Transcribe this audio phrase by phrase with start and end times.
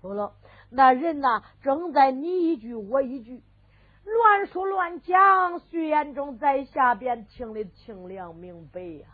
[0.00, 0.32] 不了，
[0.70, 3.42] 那人呐，正在你一句我一句，
[4.04, 5.60] 乱说乱讲。
[5.60, 9.06] 徐延忠在下边听得清亮明白呀。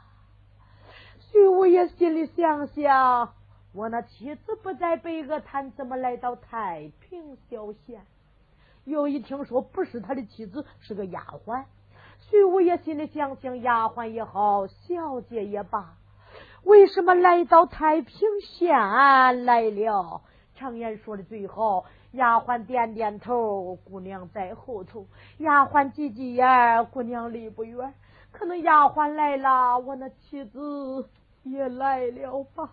[1.30, 3.32] 徐五爷心里想想，
[3.72, 8.02] 我那妻子不在北鹅滩，怎么来到太平小县？
[8.84, 11.64] 又一听说不是他的妻子，是个丫鬟。
[12.28, 15.94] 徐五爷心里想想，丫鬟也好，小姐也罢，
[16.62, 18.78] 为什么来到太平县
[19.44, 20.22] 来了？
[20.56, 25.04] 常言说的最好，丫鬟点点头，姑娘在后头；
[25.38, 27.92] 丫鬟挤挤眼，姑娘离不远。
[28.30, 31.08] 可能丫鬟来了，我那妻子
[31.42, 32.70] 也来了吧？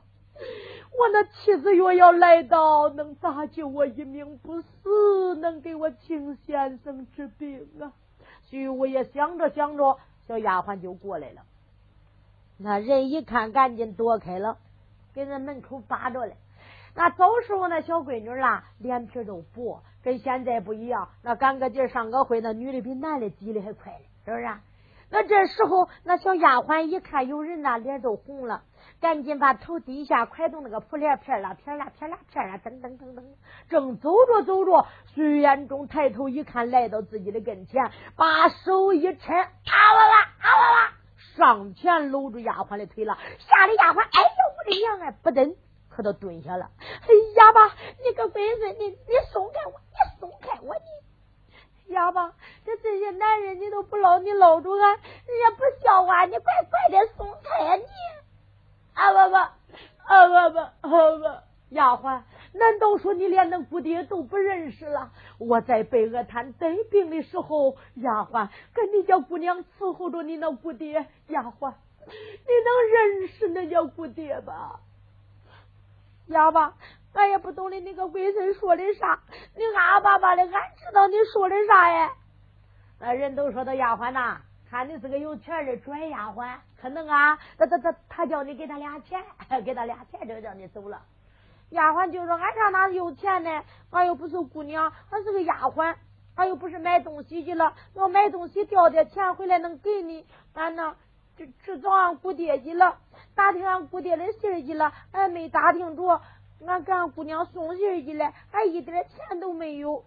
[0.98, 7.93] 我那妻子若要来到，能搭救我一命不死，能给我请先生治病啊！
[8.49, 11.41] 徐五爷想着想着，小丫鬟就过来了。
[12.57, 14.57] 那人一看，赶紧躲开了，
[15.13, 16.34] 给人门口扒着了。
[16.95, 21.10] 那走时候，那小闺女啦，脸皮都薄，跟现在不一样。
[21.24, 24.43] 那赶个劲上个会，那女的比男的挤的还快嘞，是不是？
[24.43, 24.62] 啊
[25.13, 28.63] 那这时候，那小丫鬟一看有人呐，脸都红了，
[29.02, 33.24] 赶紧把头低下，快动那个扑帘片啦，片啦，片啦，片啦，噔噔噔噔，
[33.68, 39.48] 正走着走着，徐延忠抬头一看，来到自己的跟前，把手一抻，啊
[39.96, 40.93] 哇哇，啊哇哇，
[41.35, 45.54] 上前搂住丫鬟的腿了，吓得丫鬟，哎呦我的娘啊，不等。
[45.91, 46.71] 可都蹲下了。
[46.79, 50.73] 哎呀吧，你个龟孙，你你松开我，你松开我，
[51.87, 52.34] 你哑巴，
[52.65, 57.84] 这这些男人你都不搂，你搂住俺，人家不笑话你，快快点松开呀你！
[58.93, 62.21] 啊不不，啊不不，啊不，丫鬟，
[62.53, 65.12] 难道说你连那姑爹都不认识了？
[65.38, 71.73] 我在北阿滩带病的时候，丫鬟跟你家姑娘伺候着你那姑爹，丫鬟，
[72.06, 74.79] 你能认识那叫姑爹吧？
[76.31, 76.74] 哑巴，
[77.13, 79.19] 俺也不懂的那个鬼神说的啥，
[79.56, 82.12] 你阿巴巴的，俺知道你说的啥呀？
[83.00, 89.24] 那人都说他丫鬟呐，看你是个有钱的准丫鬟，可能啊，他他他他叫你给他俩钱，
[89.66, 91.02] 给他俩钱就叫你走了。
[91.72, 93.63] 丫鬟就说：“俺上哪有钱呢？
[93.92, 95.96] 俺又不是姑娘，俺是个丫鬟，
[96.36, 97.74] 俺又不是买东西去了。
[97.94, 100.96] 要买东西掉点钱回来能给你，俺呢
[101.63, 102.97] 去找俺姑爹去了。”
[103.34, 106.22] 打听俺姑爹的信去了，俺没打听着，
[106.68, 110.03] 俺给俺姑娘送信去了，俺一点钱都没有。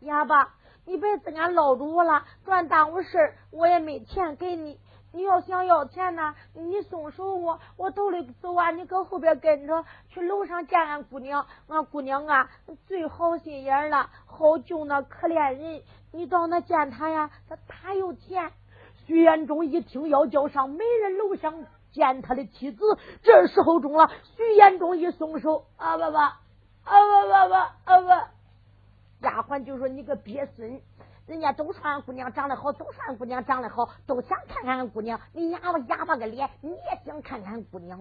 [0.00, 0.54] 哑巴，
[0.84, 4.78] 你别跟俺唠着我了，专耽误事我也没钱给你。
[5.14, 11.46] 你要想要钱呢，你松手我，我兜里走啊，你搁后边跟着去楼上见俺姑娘。
[11.68, 12.48] 俺姑娘啊，
[12.86, 15.82] 最好心眼了，好救那可怜人。
[16.12, 18.52] 你到那见他呀，他他有钱。
[19.12, 22.82] 徐延忠一听要叫上美人楼上见他的妻子，
[23.22, 24.10] 这时候中了。
[24.38, 26.32] 徐延忠一松手，啊不不，啊
[26.82, 27.54] 不不不，
[27.92, 30.80] 啊不，丫鬟就说：“你个鳖孙，
[31.26, 35.20] 人家都说俺姑娘长得好，都说俺姑娘长得好，都想看看俺姑娘。
[35.34, 38.00] 你哑巴哑巴个脸，你也想看看姑娘？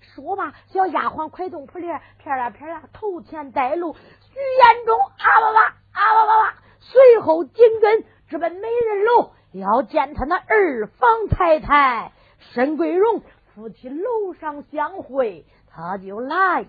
[0.00, 3.92] 说吧，小丫鬟快动扑帘，片啦片啦，头前带路。
[3.92, 5.58] 徐延忠，啊不不，
[5.92, 12.12] 啊不不不，随后紧跟直奔美人楼。”要见他那二房太太
[12.52, 13.22] 沈桂荣，
[13.54, 16.66] 夫妻楼上相会，他就来了。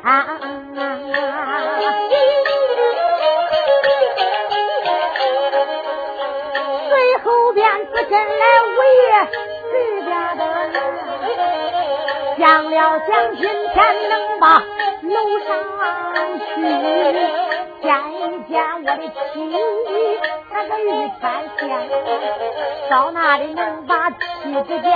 [0.03, 0.39] 啊，
[6.89, 9.03] 随后边子跟来五爷
[9.71, 9.73] 随
[10.03, 10.75] 便的人，
[12.39, 12.75] 想了
[13.07, 13.75] 想今天
[14.09, 14.45] 能把
[15.03, 15.15] 楼
[15.47, 15.49] 上
[16.39, 17.52] 去。
[17.83, 19.13] 见一见我的妻，
[20.53, 20.87] 那个玉
[21.21, 21.23] 川
[21.59, 21.61] 县，
[22.89, 24.17] 到那里能把妻
[24.67, 24.93] 子见，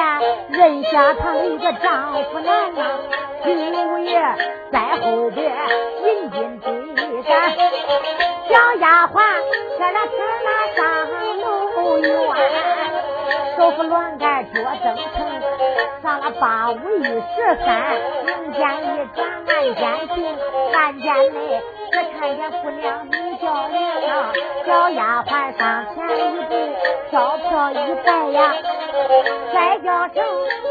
[0.50, 2.98] 认下他一个丈夫难啊！
[3.42, 4.20] 金五爷
[4.70, 5.52] 在后边
[6.02, 7.50] 紧紧追赶，
[8.48, 9.14] 小丫鬟
[9.78, 10.80] 在那天那上
[11.40, 12.06] 楼院，
[13.56, 15.42] 手扶乱盖脚蹬成，
[16.02, 19.18] 上了八五一十三，明间一转
[19.48, 20.16] 暗间行，
[20.74, 21.38] 暗间内。
[21.90, 23.80] 只看见姑娘名叫莲
[24.10, 24.32] 啊，
[24.66, 25.96] 小丫鬟上前
[26.34, 26.50] 一步，
[27.08, 27.74] 飘飘一
[28.04, 28.54] 拜呀，
[29.54, 30.22] 再叫声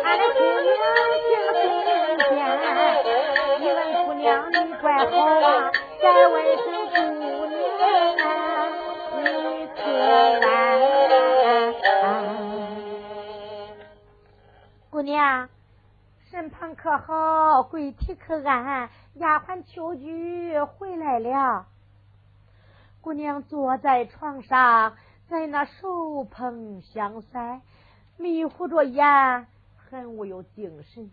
[0.04, 0.68] 俺的姑娘
[1.26, 1.58] 进孙
[2.30, 2.30] 间。
[3.62, 5.72] 一问姑娘你怪好啊，
[6.04, 6.94] 再问声姑
[7.48, 7.56] 娘
[15.06, 15.48] 娘
[16.32, 17.64] 身旁可好？
[17.64, 18.90] 跪体可安？
[19.14, 21.68] 丫鬟秋菊回来了。
[23.02, 24.98] 姑娘坐在床上，
[25.30, 27.62] 在那手捧香腮，
[28.18, 29.48] 迷糊着眼，
[29.78, 31.12] 很无有精神。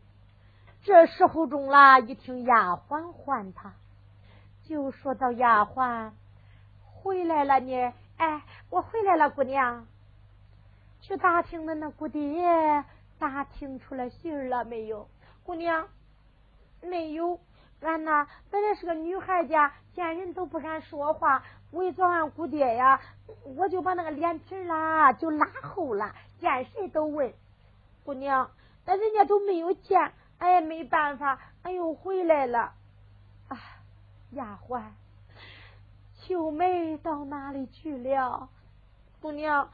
[0.82, 3.74] 这时候中了，一听丫鬟唤他，
[4.64, 6.10] 就说到：“丫鬟
[6.94, 9.86] 回来了呢。”哎，我回来了，姑娘。
[11.02, 12.84] 去打听的那姑爹，
[13.22, 15.08] 打听出来信儿了没有？
[15.44, 15.86] 姑娘，
[16.80, 17.38] 没有。
[17.80, 21.44] 俺呐，本来是个女孩家，见人都不敢说话。
[21.70, 23.00] 为找俺姑爹呀，
[23.56, 27.32] 我就把那个脸皮啦就拉厚了，见谁都问。
[28.04, 28.50] 姑娘，
[28.84, 32.72] 那人家都没有见，俺也没办法，俺又回来了。
[33.46, 33.56] 啊，
[34.32, 34.82] 丫鬟。
[36.16, 38.48] 秀梅到哪里去了？
[39.20, 39.70] 姑娘，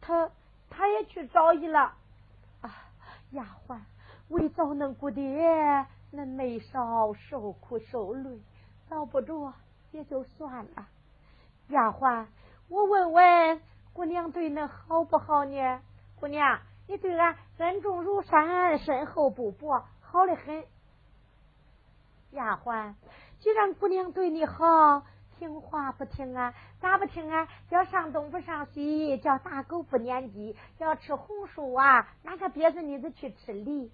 [0.00, 0.32] 她
[0.68, 1.94] 她也去找你了。
[3.30, 3.78] 丫鬟，
[4.28, 8.40] 为找恁姑爹，恁没少受苦受累，
[8.88, 9.52] 找不着
[9.92, 10.88] 也就算了。
[11.68, 12.26] 丫鬟，
[12.68, 13.60] 我问问
[13.92, 15.80] 姑娘对恁好不好呢？
[16.18, 20.64] 姑娘，你对俺恩重如山，深厚不薄，好的很。
[22.30, 22.94] 丫鬟，
[23.40, 25.02] 既然姑娘对你好。
[25.38, 26.52] 听话不听啊？
[26.80, 27.48] 咋不听啊？
[27.70, 32.08] 叫上东不上西，叫打狗不撵鸡，叫吃红薯啊？
[32.24, 33.90] 哪个憋着你子去吃梨？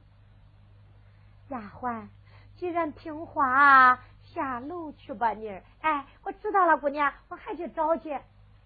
[1.49, 2.09] 丫鬟，
[2.57, 5.61] 既然听话，下楼去吧你。
[5.83, 8.19] 哎，我知道了，姑娘，我还去找去。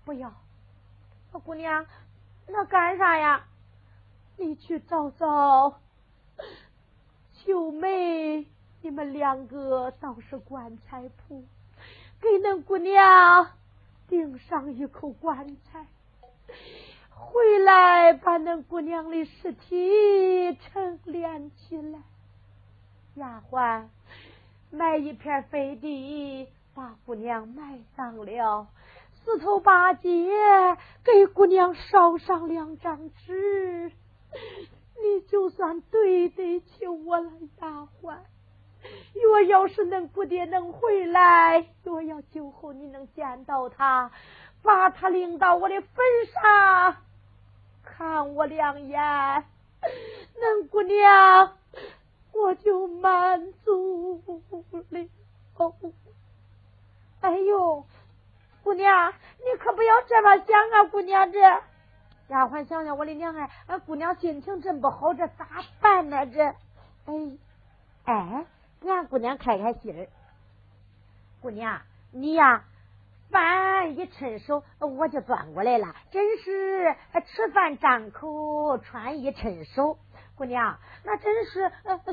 [0.05, 0.33] 不要，
[1.45, 1.85] 姑娘，
[2.47, 3.45] 那干啥呀？
[4.37, 5.81] 你去找找
[7.33, 8.47] 秀梅，
[8.83, 11.45] 你们两个倒是棺材铺。
[12.21, 13.51] 给恁姑娘
[14.09, 15.87] 顶上一口棺材，
[17.15, 22.01] 回来把恁姑娘的尸体沉殓起来。
[23.15, 23.87] 丫鬟
[24.71, 28.67] 买一片废地，把姑娘埋葬了。
[29.25, 30.09] 四头八节
[31.05, 33.93] 给姑娘烧上两张纸，
[34.33, 37.31] 你就算对得起我了，
[37.61, 38.17] 丫鬟。
[39.23, 44.11] 若要是恁姑爹能回来，若要酒后你能见到他，
[44.63, 46.97] 把他领到我的坟上，
[47.83, 49.45] 看我两眼，
[50.37, 51.57] 恁姑娘
[52.33, 54.23] 我就满足
[54.91, 55.07] 了。
[57.21, 57.85] 哎呦，
[58.63, 61.41] 姑娘，你可不要这么想啊，姑娘这
[62.29, 65.47] 丫鬟想想我的娘哎，俺姑娘心情真不好，这咋
[65.81, 66.25] 办呢？
[66.27, 66.43] 这，
[67.07, 67.39] 哎，
[68.05, 68.47] 哎。
[68.81, 70.09] 给俺姑娘开开心儿，
[71.41, 71.81] 姑娘
[72.13, 72.65] 你呀，
[73.31, 76.95] 饭一趁手我就端过来了，真是
[77.27, 79.99] 吃饭张口，穿衣趁手。
[80.37, 81.73] 姑娘，那真是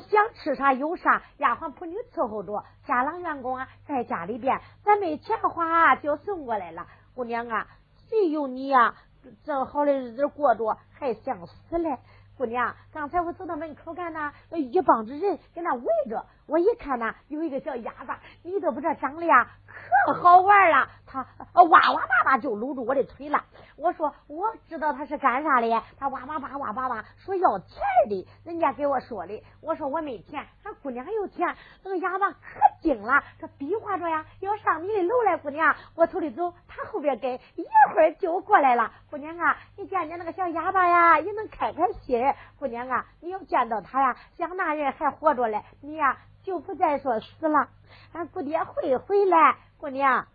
[0.09, 6.87] 想吃啥有啥，丫鬟仆女伺候着，家郎员工啊在家里边，咱没钱花就送过来了。
[7.13, 7.67] 姑娘啊，
[8.09, 8.95] 谁有你呀，
[9.43, 11.99] 这好的日子过着，还想死嘞？
[12.35, 16.25] 姑娘，刚才我走到门口看呢，一帮子人给那围着。
[16.47, 20.87] 我一看呐，有一个小哑巴，你都不知道长得呀，可好玩了。
[21.07, 23.43] 他哇哇叭叭就搂住我的腿了。
[23.77, 27.77] 我说我知道他是干啥的，他哇哇叭哇叭叭说要钱
[28.09, 29.43] 的，人家给我说的。
[29.61, 31.55] 我说我没钱，俺姑娘有钱。
[31.83, 32.37] 那个哑巴可
[32.81, 35.37] 精了，这比划着呀，要上你的楼来。
[35.37, 38.91] 姑娘，我头里走，他后边跟，一会儿就过来了。
[39.09, 42.21] 姑娘啊，你见见那个小哑巴呀，也能开开心。
[42.59, 46.17] 姑娘啊，你要见到他呀，想那人还活着嘞，你呀。
[46.45, 47.69] 就不再说死了，
[48.13, 49.57] 俺姑爹会回来。
[49.79, 50.27] 姑娘，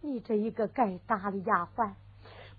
[0.00, 1.92] 你这一个该打的丫鬟，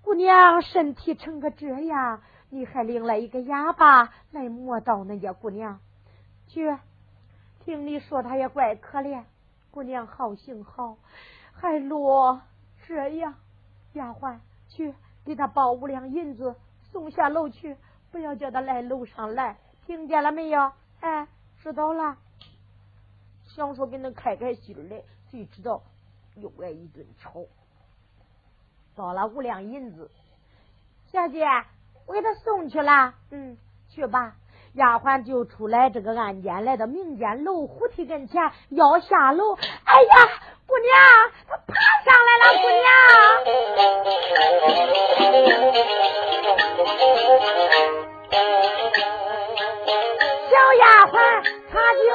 [0.02, 5.20] 姑娘身体成个这样，你还领来一个哑巴来磨刀呢？
[5.20, 5.82] 家姑娘，
[6.48, 6.78] 去，
[7.66, 9.24] 听你说他也怪可怜。
[9.70, 10.98] 姑娘好心好，
[11.52, 12.42] 还落
[12.88, 13.36] 这样。
[13.92, 14.38] 丫鬟，
[14.70, 14.94] 去
[15.26, 16.56] 给他包五两银子，
[16.94, 17.76] 送下楼去，
[18.10, 20.72] 不要叫他来楼上来，听见了没有？
[21.02, 21.28] 哎。
[21.64, 22.18] 知道了，
[23.46, 25.84] 想说给恁开开心的，谁知道
[26.36, 27.46] 又挨一顿吵。
[28.96, 30.10] 包了五两银子，
[31.12, 31.46] 小姐，
[32.08, 33.14] 我给他送去了。
[33.30, 34.38] 嗯，去吧。
[34.74, 39.54] 丫鬟就出来这个案间，来到民间楼虎梯跟前，要下楼。
[39.54, 40.30] 哎呀，
[40.66, 40.92] 姑娘，
[41.48, 42.92] 他爬上来了，姑娘。
[50.52, 51.16] 小丫鬟，
[51.72, 52.06] 她就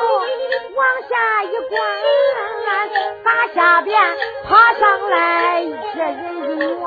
[0.77, 1.75] 往下一关，
[3.25, 3.99] 打下边
[4.47, 6.85] 爬上来一人一万，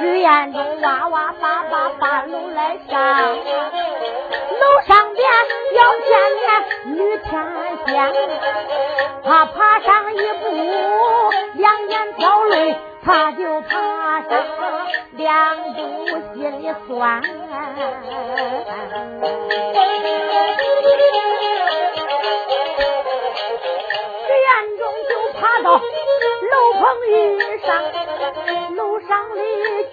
[0.00, 5.06] 只眼中哇哇叭叭把楼来上，楼上。
[5.16, 5.24] 边
[5.74, 6.44] 要见面
[6.96, 7.26] 女天
[7.86, 7.86] 仙，
[9.24, 10.44] 他爬上一步，
[11.54, 12.76] 两眼掉泪，
[13.06, 14.44] 他就怕上
[15.12, 15.80] 两步，
[16.34, 17.22] 心里酸。
[17.22, 17.28] 徐
[24.76, 25.80] 中就怕到
[26.42, 27.12] 楼棚以
[27.64, 27.66] 上，
[28.76, 29.40] 楼上的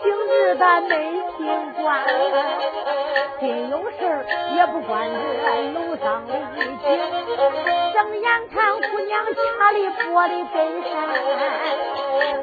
[0.04, 0.92] 景致的美
[1.38, 1.42] 景
[1.82, 2.04] 观，
[3.40, 5.10] 心有事也不管
[5.46, 6.86] 这楼上的景，
[7.94, 10.92] 睁眼看姑娘掐里玻璃根山，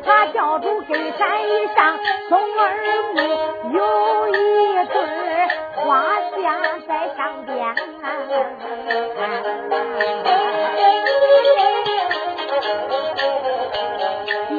[0.04, 2.62] 他叫住根山一上松儿
[3.14, 3.18] 木，
[3.74, 3.78] 有
[4.28, 4.32] 一
[4.86, 4.96] 对
[5.76, 5.84] 花
[6.42, 6.42] 架
[6.88, 7.50] 在上边。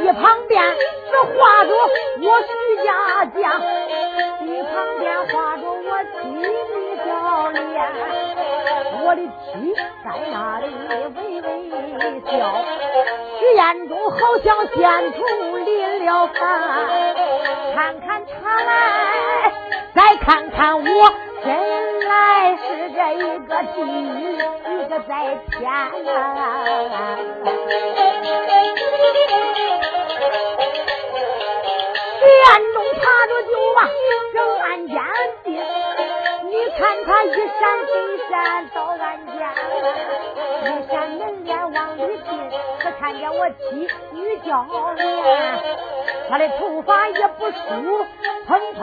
[0.02, 0.78] 一旁边是
[1.38, 1.70] 画着
[2.22, 2.52] 我徐
[2.84, 2.90] 家
[3.26, 3.62] 将，
[4.48, 6.44] 一旁边画着我妻女
[7.06, 7.10] 小
[7.52, 7.62] 脸，
[9.04, 10.66] 我的妻在那里
[11.16, 11.46] 微微
[12.26, 12.32] 笑，
[13.40, 14.80] 徐彦中好像仙
[15.12, 15.20] 童
[15.66, 16.42] 临了凡，
[17.76, 18.72] 看看他来，
[19.94, 21.50] 再看看我，真
[22.08, 25.12] 来是这一个地狱，一个在
[25.52, 26.66] 天啊。
[33.02, 33.90] 暗中爬着就往
[34.34, 34.96] 正案间
[35.44, 35.48] 进，
[36.50, 37.92] 你看他一闪一
[38.30, 38.32] 闪
[38.74, 39.34] 到案间，
[40.64, 42.30] 一扇门帘往里进，
[42.80, 44.66] 可看见我妻女娇
[44.96, 45.04] 脸，
[46.30, 47.58] 他的头发也不梳，
[48.48, 48.82] 蓬蓬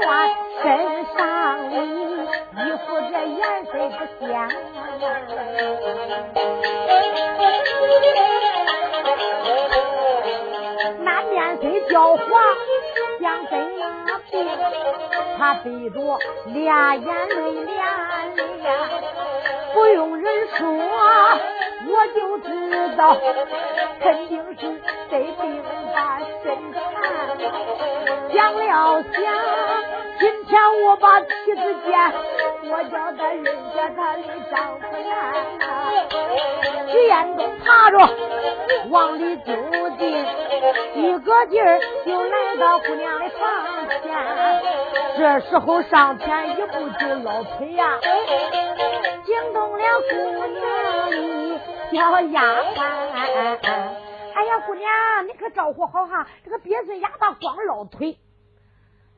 [0.00, 0.30] 乱，
[0.62, 0.66] 身
[1.16, 4.26] 上衣衣服这颜色不鲜。
[11.04, 12.26] 那面色焦黄，
[13.20, 14.46] 像根那病，
[15.38, 18.78] 他背着俩眼泪两脸，
[19.74, 20.66] 不用人说，
[21.86, 22.48] 我就知
[22.96, 23.16] 道，
[24.00, 24.80] 肯定是
[25.10, 25.62] 这病
[25.94, 26.80] 把身缠。
[28.32, 29.16] 想了想。
[30.18, 31.96] 今天我把妻子见，
[32.64, 35.06] 我叫他认下他的丈夫来。
[36.88, 37.96] 徐彦东爬着
[38.90, 39.52] 往里就
[39.96, 40.26] 进，
[40.94, 44.02] 一个劲儿就来到姑娘的床前。
[45.16, 48.00] 这时候上前一步就捞腿呀，
[49.24, 50.16] 惊动了姑
[50.48, 53.58] 娘的小丫鬟。
[54.34, 58.18] 哎呀，姑娘，你可招呼好哈，这个鳖孙哑巴光捞腿。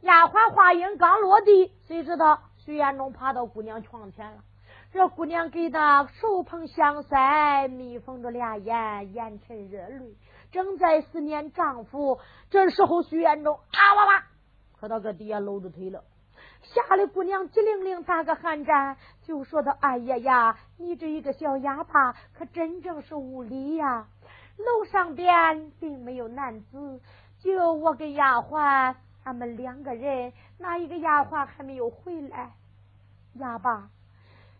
[0.02, 4.38] 丫鬟话音刚落地，谁知道徐延忠爬到姑娘床前了。
[4.92, 10.16] 这姑娘给他手捧香腮，眯缝着俩眼，眼沉热泪，
[10.52, 12.18] 正在思念丈夫。
[12.50, 14.24] 这时候，徐延忠啊哇哇，
[14.80, 16.02] 可到搁底下搂着腿了，
[16.62, 24.06] 吓得姑娘急灵灵打个寒战，就说道：“哎呀呀，你这一个小哑巴，可真正是无礼呀！
[24.56, 27.00] 楼上边并没有男子，
[27.40, 32.52] 就我跟丫鬟。”俺们两个人，哪一个丫鬟还没有回来？
[33.34, 33.90] 哑巴，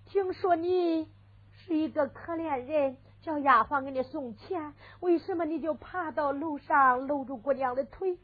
[0.06, 1.08] 听说你
[1.52, 8.18] 是一个可怜人，叫丫鬟给你送钱，为什么你就爬到楼上搂住姑娘的腿？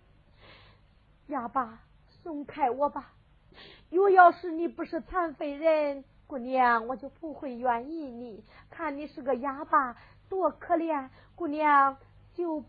[1.29, 1.79] 哑巴，
[2.23, 3.13] 松开我吧！
[3.91, 8.45] 若要是你不是残废人，姑娘我就不会愿意你。
[8.71, 9.97] 看你是个哑巴，
[10.29, 11.97] 多可怜，姑娘
[12.35, 12.63] 就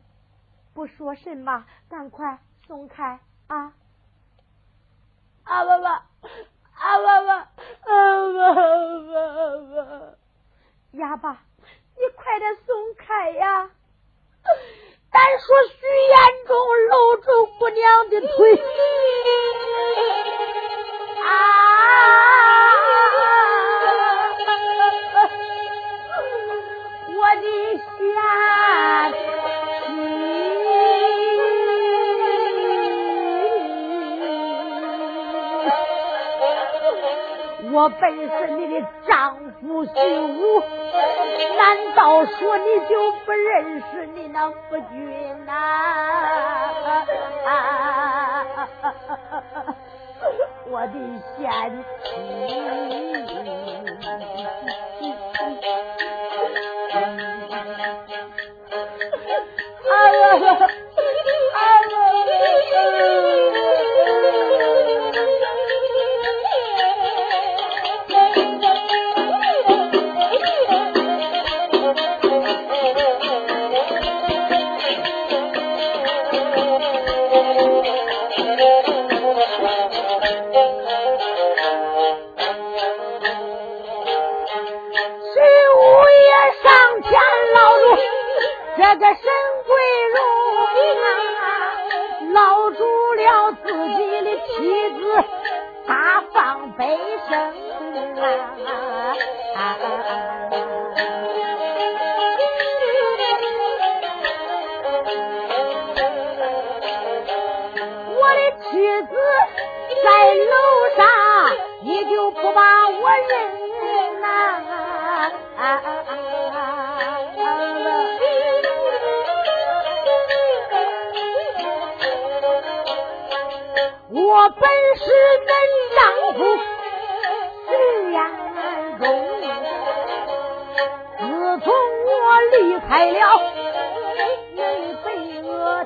[0.73, 3.19] 不说什么，赶快松开。
[3.47, 3.73] 啊！
[5.43, 6.03] 啊爸爸，啊
[6.97, 7.47] 爸爸，啊
[8.33, 8.53] 爸
[9.73, 10.17] 爸，
[10.91, 11.41] 哑巴，
[11.95, 13.71] 你快点松开呀！
[15.09, 16.57] 单说徐延忠
[16.89, 18.57] 搂住姑娘的腿，啊！
[21.27, 21.31] 啊
[27.15, 27.45] 我的
[27.77, 27.97] 贤。
[37.69, 38.73] 我本是你的
[39.07, 40.63] 丈夫徐武，
[41.57, 41.61] 难
[41.95, 44.55] 道说你就不认识你那夫
[44.89, 45.51] 君呐？
[50.69, 50.93] 我的
[51.37, 51.49] 贤
[52.03, 52.07] 妻
[59.87, 60.67] 哎呀呀呀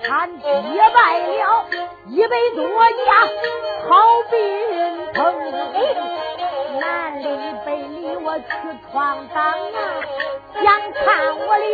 [0.04, 0.42] 他结
[0.94, 1.66] 拜了
[2.08, 2.64] 一百多
[3.06, 3.14] 家
[3.88, 3.90] 好
[4.30, 4.34] 兵
[5.14, 5.20] 疼，
[6.80, 7.26] 南里
[7.66, 8.46] 北里我去
[8.92, 9.56] 闯荡啊，
[10.62, 11.66] 想看我的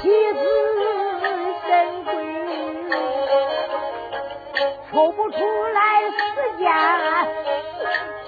[0.00, 0.02] 妻
[0.34, 0.38] 子
[1.66, 1.70] 身
[2.04, 2.10] 归。
[4.90, 5.38] 抽不出
[5.72, 6.12] 来时
[6.58, 6.70] 间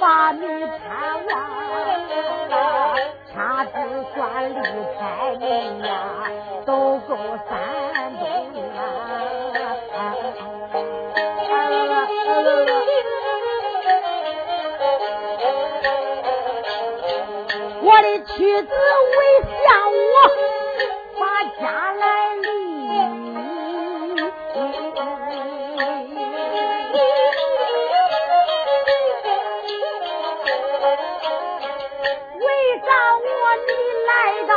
[0.00, 1.30] 把你盼望，
[3.30, 3.70] 掐指
[4.14, 4.18] 算
[4.50, 4.54] 离
[4.98, 5.00] 开
[5.38, 5.42] 你
[5.86, 5.92] 呀，
[6.64, 7.10] 都够
[7.48, 7.52] 三
[8.18, 8.24] 冬
[8.74, 8.80] 啊！
[17.82, 18.32] 我的妻
[18.62, 18.68] 子
[19.16, 19.18] 为
[19.64, 20.14] 向我
[21.18, 21.22] 把
[21.58, 22.04] 家来
[22.36, 22.44] 立
[32.40, 32.44] 为
[32.80, 33.26] 啥我
[33.66, 33.70] 你
[34.06, 34.12] 来
[34.46, 34.52] 到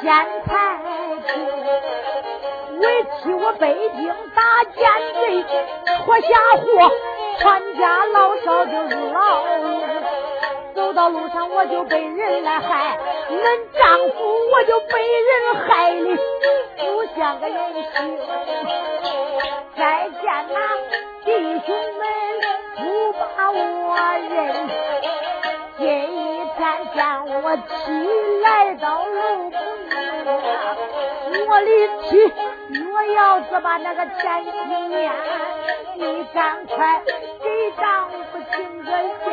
[0.00, 0.06] 县
[0.46, 0.87] 台
[2.80, 5.44] 为替我北京打奸贼，
[6.04, 6.92] 脱下祸，
[7.38, 9.18] 全家老少就入牢。
[10.74, 12.98] 走到路上我就被人来害，
[13.30, 13.42] 恁
[13.78, 14.16] 丈夫
[14.52, 15.30] 我就被人
[15.66, 16.16] 害的
[16.76, 18.18] 不像个人形。
[19.76, 20.58] 再见呐，
[21.24, 21.30] 弟
[21.66, 22.02] 兄们
[22.76, 23.56] 不把我
[24.30, 24.30] 认，
[25.78, 25.82] 今
[26.56, 26.98] 天见
[27.42, 27.72] 我妻
[28.42, 29.97] 来到楼棚。
[30.30, 31.70] 我的
[32.04, 32.10] 妻，
[32.92, 35.10] 我要是把那个钱清念，
[35.96, 38.90] 你赶快给丈夫请个
[39.24, 39.26] 仙，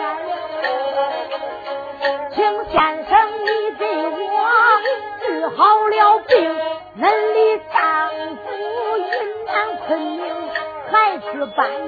[2.31, 2.37] 请
[2.71, 3.11] 先生
[3.43, 4.39] 你给我
[5.21, 6.33] 治好了病，
[6.97, 7.03] 恁
[7.33, 7.37] 的
[7.73, 8.43] 丈夫
[8.97, 9.03] 云
[9.45, 9.53] 南
[9.85, 10.23] 昆明
[10.91, 11.84] 还去搬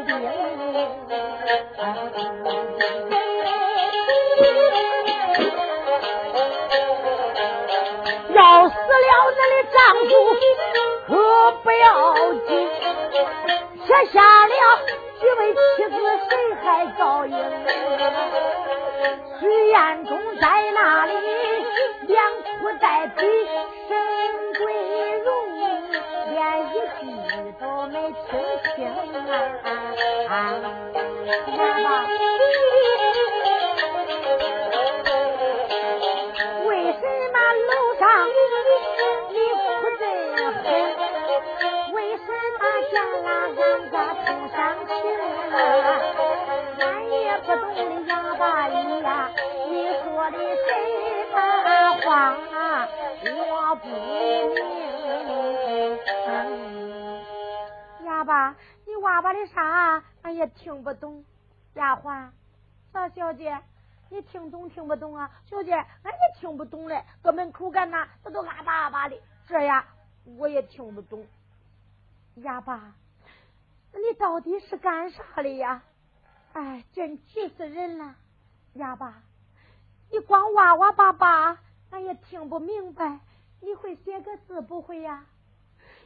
[46.80, 49.32] 俺也不懂哑巴姨呀，
[49.70, 49.72] 你
[50.04, 50.68] 说的什
[51.34, 51.38] 么
[52.02, 52.06] 话
[53.24, 53.96] 我不明。
[58.06, 60.04] 哑巴，你哇哇的啥？
[60.22, 61.24] 俺也听不懂。
[61.74, 62.30] 丫鬟，
[62.92, 63.60] 大小姐，
[64.10, 65.30] 你听懂听不懂啊？
[65.50, 67.04] 小姐，俺也听不懂嘞。
[67.22, 69.86] 搁门口干呐，这都阿巴阿巴的，这呀
[70.38, 71.26] 我也听不懂。
[72.36, 72.94] 哑巴。
[73.98, 75.84] 你到底是干啥的呀？
[76.54, 78.16] 哎，真气死人了！
[78.74, 79.22] 哑巴，
[80.12, 81.60] 你光哇哇叭叭，
[81.92, 83.20] 俺也听不明白。
[83.62, 85.26] 你会写个字不会呀？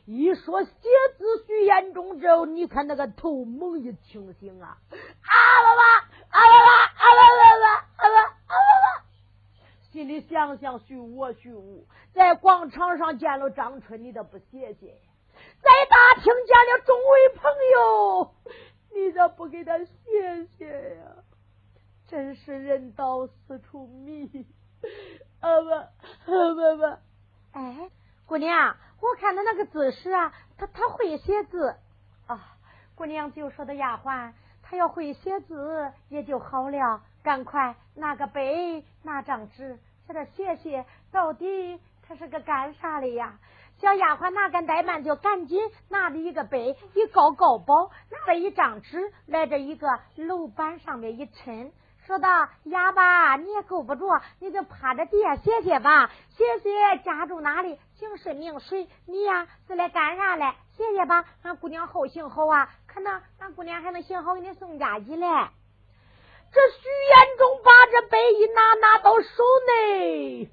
[0.05, 0.71] 一说写
[1.17, 4.77] 字，徐彦中之后，你看那个头猛一清醒啊！
[4.91, 9.05] 啊啦啦，啊啦啦，啊啦啦啦，啊啦啊啦啦！
[9.91, 14.97] 心里想想，徐我徐武在广场上见了张春，你都不谢谢。
[15.61, 18.33] 在大厅见了众位朋友，
[18.93, 21.03] 你咋不给他谢谢呀？
[22.07, 24.45] 真是人到死处迷。
[25.39, 25.87] 啊不，啊
[26.25, 26.97] 不不，
[27.53, 27.89] 哎，
[28.25, 31.75] 姑娘，我看他那个姿势啊，他他会写字
[32.27, 32.57] 啊。
[32.95, 43.39] 姑娘就说的丫鬟，他要会写字也就好了，赶快拿个杯，拿张纸，在这写写，到底他是个干啥的呀？
[43.81, 51.71] 小丫鬟哪敢怠慢，就赶紧拿着一个杯，一高高包，拿了一张纸，来这一个楼板上面一抻，
[52.05, 58.87] 说道：“哑巴，你也够不着，你就趴在地下歇歇吧，歇歇家住哪里，姓甚名谁？
[59.07, 60.55] 你呀是来干啥来？
[60.77, 65.27] 歇歇吧，俺姑娘好行好啊，可能俺姑娘还能行好，给你送家去嘞。”
[66.53, 70.51] 这徐延忠把这杯一拿，拿到手内，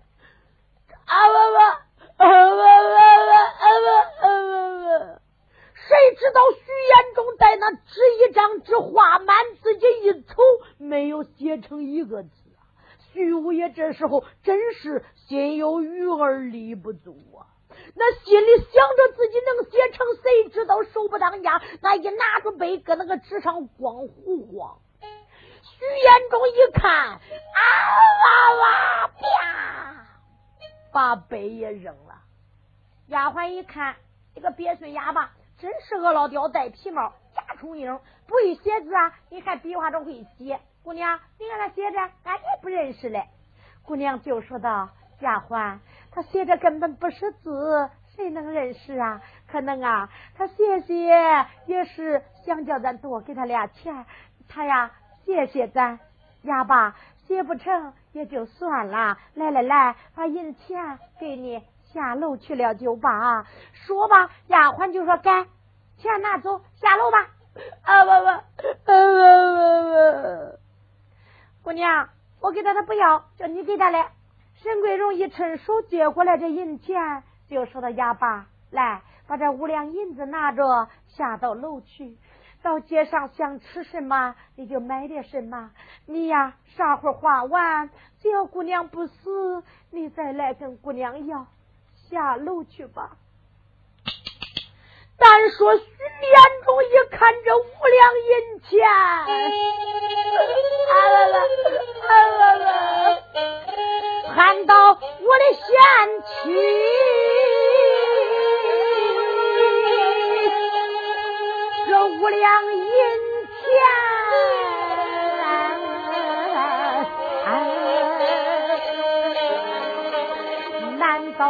[1.04, 1.80] 啊哇哇，
[2.18, 3.88] 啊哇哇哇，啊哇
[4.22, 4.28] 哇
[4.98, 5.20] 哇！
[5.74, 10.42] 谁知道徐延忠在那纸一张纸画满，自己一瞅
[10.78, 12.61] 没有写成一个字啊！
[13.12, 17.46] 徐五爷这时候真是心有余而力不足啊！
[17.94, 24.78] 那心里想着自己能写成，谁知道手不当家，那一拿着杯搁那个纸上光胡晃。
[25.62, 27.20] 徐延忠一看，啊
[28.24, 30.07] 哇哇，啪，
[30.92, 32.07] 把杯也扔了。
[33.08, 33.96] 丫鬟一看，
[34.34, 35.30] 这个鳖孙哑巴。
[35.58, 39.12] 真是个老刁，戴皮帽，假充英，不会写字啊！
[39.28, 43.26] 你还比划着会写，姑娘，你看他写着，俺也不认识嘞。
[43.82, 45.78] 姑娘就说道：“丫鬟，
[46.12, 49.20] 他写的根本不识字，谁能认识啊？
[49.50, 50.94] 可能啊，他写写
[51.66, 54.06] 也是想叫咱多给他俩钱，
[54.48, 54.92] 他呀，
[55.24, 55.98] 谢谢咱
[56.42, 56.94] 哑巴，
[57.26, 59.18] 写不成也就算了。
[59.34, 65.46] 来来来，把银钱给你。”下楼去了就罢，说吧，丫鬟就说：“该
[65.96, 67.18] 钱拿走，下楼吧。”
[67.83, 68.44] 啊不不，啊
[68.85, 68.92] 不
[70.53, 70.59] 不，
[71.64, 72.09] 姑娘，
[72.40, 74.05] 我给他，他不要，叫你给他嘞。
[74.62, 82.16] 沈桂荣一伸手接过来这银钱，就说到哑巴，来，把这五两银子拿着，下到楼去，
[82.62, 85.70] 到街上想吃什么，你就买点什么。
[86.07, 91.46] 你呀，啥会花完，只要姑娘不死，你再来跟姑娘要。
[92.10, 93.16] 下楼去吧。
[95.18, 99.26] 但说徐连中一看这五两银钱，啊
[101.08, 101.38] 啦啦，
[102.08, 102.68] 啊啦啦，
[104.34, 105.64] 喊到我的贤
[106.22, 106.54] 妻，
[111.88, 112.82] 这五两银
[113.48, 113.58] 钱。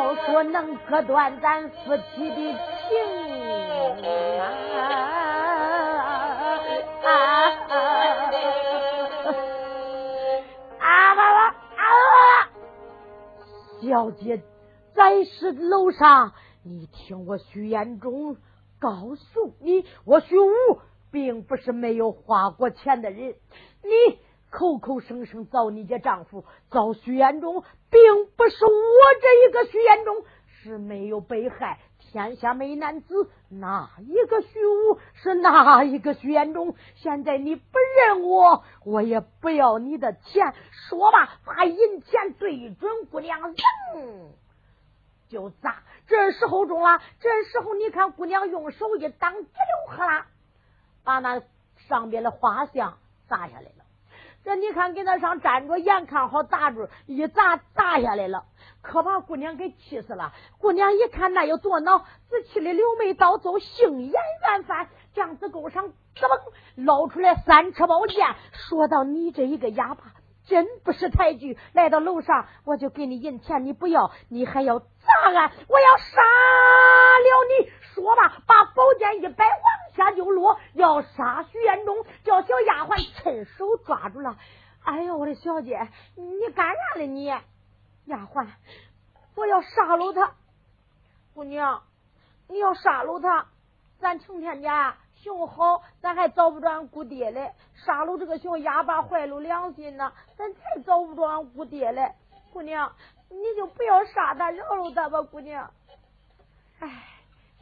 [0.08, 2.56] 倒说能割断咱夫妻的情
[4.40, 4.42] 啊！
[7.04, 7.12] 啊
[10.88, 12.48] 啊啊！
[13.82, 14.42] 小姐
[14.94, 18.38] 在是楼上，你听我徐延忠
[18.80, 20.46] 告诉你，我徐武
[21.12, 23.34] 并不是没有花过钱的人，
[23.82, 24.18] 你。
[24.50, 28.72] 口口声声找你家丈夫，找徐延忠，并不是我
[29.20, 31.78] 这一个徐延忠是没有被害。
[31.98, 36.74] 天下美男子，哪一个徐武是哪一个徐延忠？
[36.94, 40.54] 现在你不认我，我也不要你的钱。
[40.88, 44.32] 说吧，把银钱对准姑娘，扔
[45.28, 45.82] 就砸。
[46.06, 50.26] 这时候中了，这时候你看姑娘用手一挡，直溜哈啦，
[51.04, 51.42] 把那
[51.88, 52.96] 上边的画像
[53.28, 53.70] 砸下来。
[54.44, 58.44] 这你看，给那上站着，眼看好砸住，一砸砸下来了，
[58.80, 60.32] 可把姑娘给气死了。
[60.58, 66.40] 姑娘一看，那有多恼，只气的柳眉刀走，杏眼圆翻，将子钩上吱嘣
[66.76, 70.04] 捞出来三尺宝剑，说到：“你这一个哑巴，
[70.48, 71.58] 真不识抬举！
[71.74, 74.86] 来到楼上，我就给你银钱，你不要，你还要砸
[75.24, 84.38] 俺，我要杀了你！”说吧，把宝剑一摆，往下就落，要杀徐延忠，叫小丫鬟趁手抓住了。
[84.84, 87.24] 哎呦，我的小姐，你干啥了你？
[87.24, 87.42] 丫
[88.06, 88.46] 鬟，
[89.34, 90.32] 我要杀了他。
[91.34, 91.82] 姑娘，
[92.48, 93.48] 你要杀了他，
[94.00, 97.52] 咱成天家熊好，咱还找不着俺姑爹嘞。
[97.84, 102.12] 杀了这个小哑巴，坏了良心呐，咱才找不着俺姑爹嘞。
[102.52, 102.92] 姑娘，
[103.30, 105.70] 你就不要杀他，饶了他吧，姑娘。
[106.80, 107.04] 哎。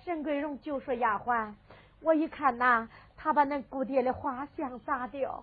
[0.05, 1.55] 沈桂荣就说：“丫鬟，
[2.01, 5.43] 我一看呐，他把那姑爹的画像砸掉，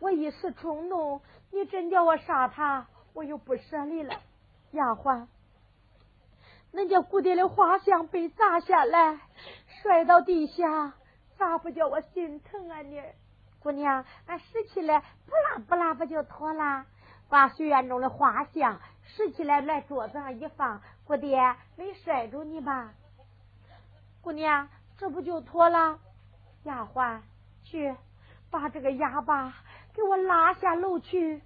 [0.00, 1.20] 我一时冲动，
[1.52, 4.14] 你真叫我杀他，我又不舍得了。
[4.70, 5.26] 丫鬟，
[6.72, 9.20] 恁家姑爹的画像被砸下来，
[9.82, 10.94] 摔到地下，
[11.38, 12.82] 咋不叫我心疼啊？
[12.82, 13.00] 你
[13.60, 16.84] 姑娘，俺拾起来，不拉不拉不就妥了？
[17.28, 22.92] 把许愿中的画像拾起来，来桌子上一放，姑爹没摔着你吧？”
[24.22, 25.98] 姑娘，这不就妥了？
[26.64, 27.20] 丫鬟，
[27.64, 27.94] 去
[28.50, 29.54] 把这个哑巴
[29.94, 31.40] 给我拉下楼去，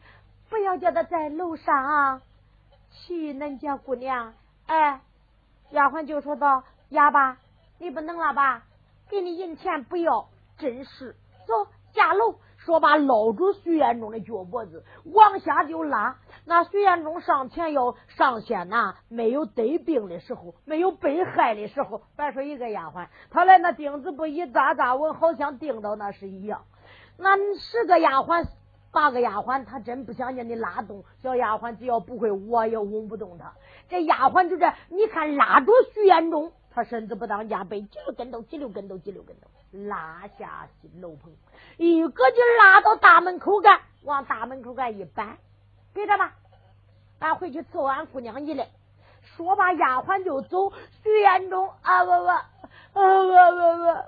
[0.48, 2.22] 不要叫他在楼上
[2.90, 4.35] 气恁家姑娘。
[4.66, 5.00] 哎，
[5.70, 7.37] 丫鬟就说道：“哑巴，
[7.78, 8.62] 你不能了吧？
[9.12, 11.14] 给你银钱不要，真是。
[11.46, 16.16] 走下楼。”说罢搂住徐延忠的脚脖子，往下就拉。
[16.44, 26.62] 那徐延忠上前要上仙呐，没有得病的时候，没有被害的时候，别说一个丫鬟，他来那钉子不一扎扎稳，好像钉到那是一样。
[27.18, 28.46] 那十个丫鬟。
[28.92, 33.55] 八个丫鬟，他真不想叫你拉动小丫鬟，只要不会，我也拱不动他。
[33.88, 39.48] 这丫鬟就这，你看拉住徐延忠，他身子不当家背，几溜跟头，几溜跟头，几溜跟头，
[39.88, 41.32] 拉下新楼棚，
[41.76, 45.37] 一个劲拉到大门口干，往大门口干一搬，
[45.94, 46.35] 给他吧，
[47.18, 48.66] 俺回去伺候俺姑娘去了。
[49.37, 50.72] 说罢，丫鬟就走。
[51.02, 52.44] 徐延忠啊，不不，啊
[52.92, 54.04] 不不不。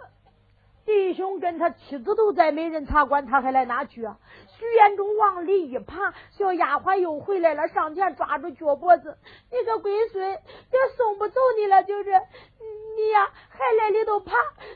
[0.84, 4.18] 弟兄跟他妻子都在没人茶馆，他还来哪去啊？
[4.64, 9.18] 徐延忠往里一爬，小丫鬟又回来了，上前抓住脚脖子
[9.52, 14.32] ：“你个龟孙，这送不走你了，就是你呀，还来里头爬，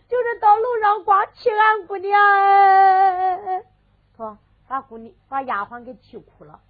[0.06, 2.20] 就是到楼上光气俺姑娘。”
[4.14, 4.36] 说
[4.68, 6.60] 把姑娘把丫鬟给气哭了。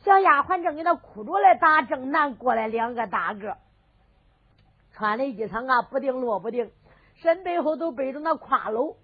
[0.00, 3.58] 小丫鬟正给他哭着来，打正南过来两个大个，
[4.92, 6.72] 穿的衣裳啊，不定落不定。
[7.14, 8.96] 身背后都背着那挎篓，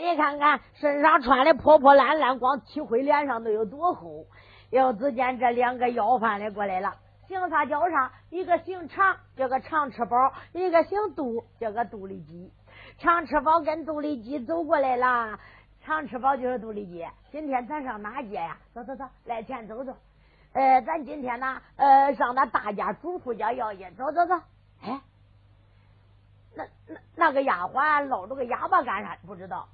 [0.00, 4.24] 你看看身上穿的破破烂烂，光漆灰，脸上都有多厚。
[4.70, 6.94] 又只见这两个要饭的过来了，
[7.28, 8.10] 姓啥叫啥？
[8.30, 12.50] 一个姓常，叫个常吃饱；一个姓杜，叫个杜立基。
[12.98, 15.38] 常吃饱跟杜立基走过来了，
[15.84, 17.04] 常吃饱就是杜立基。
[17.30, 18.56] 今天咱上哪街呀？
[18.72, 19.92] 走走走，来前走走。
[20.54, 23.84] 呃，咱今天呢，呃，上那大家主妇家要去。
[23.98, 24.34] 走走走，
[24.82, 25.00] 哎。
[26.56, 29.18] 那那那个丫鬟搂着个哑巴干啥？
[29.26, 29.68] 不知道。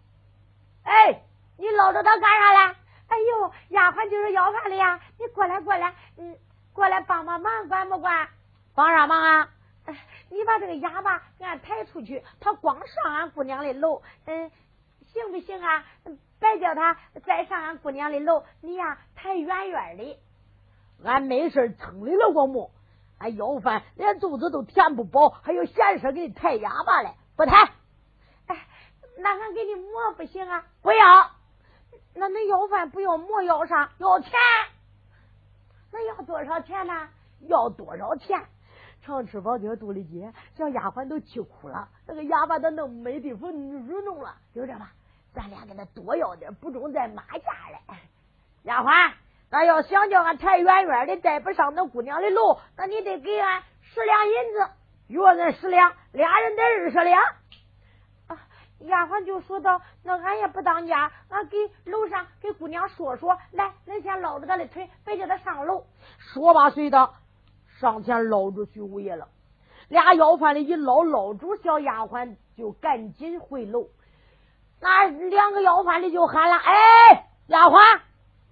[0.87, 1.20] 哎，
[1.59, 2.77] 你捞着他干啥嘞？
[3.09, 5.01] 哎呦，丫鬟就是要饭的呀！
[5.18, 6.37] 你过来过来，嗯，
[6.72, 8.29] 过来帮帮忙，管不管？
[8.75, 9.49] 帮啥忙啊？
[10.31, 14.51] 你把这个哑巴给俺抬出去，他光上俺姑娘的楼，嗯，
[15.07, 15.85] 行不行啊？
[16.38, 20.18] 别叫他再上俺姑娘的楼，你呀抬远远的。
[21.05, 22.70] 俺没事蹭里了过木。
[23.18, 27.14] 俺要饭，连肚子都填不饱，还有闲事给你抬哑巴嘞？
[27.37, 27.70] 不抬。
[29.16, 30.64] 那俺给你磨不行啊？
[30.83, 31.31] 不要。
[32.14, 33.90] 那恁要饭不要磨要啥？
[33.98, 34.31] 要钱。
[35.92, 37.09] 那要多少钱呢？
[37.48, 38.46] 要多少钱？
[39.02, 41.88] 常吃饱就肚里饥，小丫鬟都气哭了。
[42.07, 44.90] 那个哑巴都弄没地方入弄了，就这吧，
[45.33, 47.96] 咱俩给他多要点，不中再骂价嘞。
[48.64, 49.12] 丫鬟。
[49.48, 54.70] 那要想叫俺抬远远的带不上那姑娘的路，那你得给俺十两银子，
[55.07, 57.22] 约人十两，俩人得二十两。
[58.80, 65.84] 丫鬟就说道：“那俺也不当家，俺给楼上给姑娘说说，来，恁先捞着她的腿，别叫她上楼。”
[66.18, 67.10] 说罢，随的
[67.80, 69.28] 上前捞住徐五爷了。
[69.88, 73.86] 俩要饭的一捞捞住小丫鬟，就赶紧回楼。
[74.80, 78.00] 那两个要饭的就喊了：“哎，丫鬟！”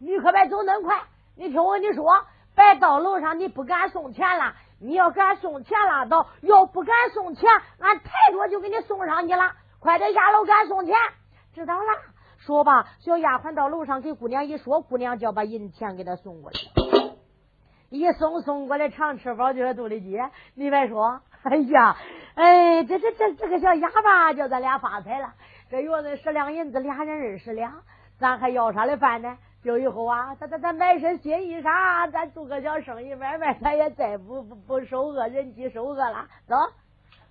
[0.00, 1.02] 你可别走恁快！
[1.37, 4.54] 你听我跟你说，别到楼上你不敢送钱了。
[4.80, 9.52] 你要敢送钱拉倒，要不敢送钱，俺抬着就给你送上去了。
[9.85, 10.97] 快点下楼，给俺送钱。
[11.53, 11.85] 知道了。
[12.38, 16.59] 说吧，小丫鬟到楼上给姑娘一说，姑娘就要把银钱给他送过来。
[17.90, 20.18] 一送送过来，常吃饱就是肚里饥。
[20.55, 21.99] 你别说，哎呀，
[22.35, 25.35] 哎，这这这这个小哑巴叫咱俩发财了。
[25.68, 27.83] 这月子十两银子，俩人二十两，
[28.18, 29.37] 咱还要啥的饭呢？
[29.62, 36.27] 就以后啊，咱咱咱买身新衣裳，咱做个小生意买卖，咱也再不不不受饿，人饥受饿了。
[36.47, 36.57] 走，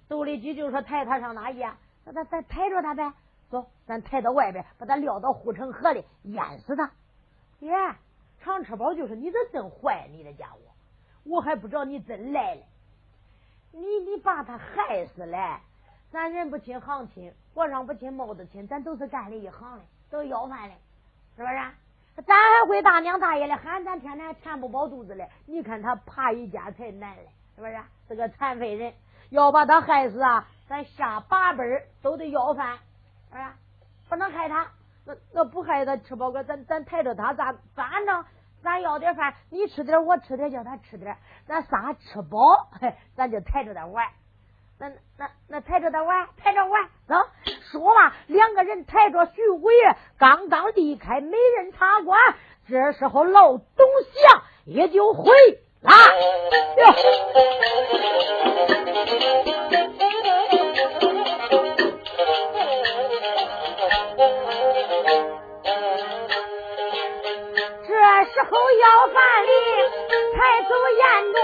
[0.08, 1.66] 杜立基就说抬他上哪去？
[2.06, 3.14] 那咱咱抬着他呗。
[3.50, 6.90] 走，咱抬到外边，把他撂到护城河里淹死他。
[7.60, 7.72] 耶，
[8.42, 10.58] 常吃饱就是你这真坏，你这家伙，
[11.24, 12.62] 我还不知道你真来了。
[13.72, 15.62] 你你把他害死了，
[16.12, 20.76] 咱人不亲行亲，和尚不亲帽子亲，咱都是干的一行的，都要饭的，
[21.38, 22.24] 是不是？
[22.24, 25.30] 咱还会大娘大爷的喊，咱天天填不饱肚子嘞。
[25.46, 27.78] 你看他爬一家才难嘞，是不是？
[28.08, 28.94] 是个残废人，
[29.30, 30.48] 要把他害死啊！
[30.68, 31.64] 咱下八辈
[32.02, 32.78] 都得要饭，
[33.32, 33.44] 是不是？
[34.10, 34.68] 不能害他。
[35.06, 38.24] 那那不害他吃饱个，咱咱抬着他咋反正
[38.62, 42.70] 咱要点饭，你吃点，我吃点，叫他吃点，咱仨吃饱，
[43.16, 44.08] 咱就抬着他玩。
[44.80, 47.16] 那那那抬着他玩，抬着玩，走。
[47.72, 52.18] 说吧，两个人抬着徐五爷，刚刚离开美人茶馆，
[52.68, 55.32] 这时候老董祥也就回
[55.84, 55.92] 啊！
[56.78, 56.82] 哟。
[67.86, 67.92] 这
[68.32, 69.16] 时候要饭
[69.46, 69.52] 的
[70.34, 71.02] 抬走眼
[71.34, 71.38] 中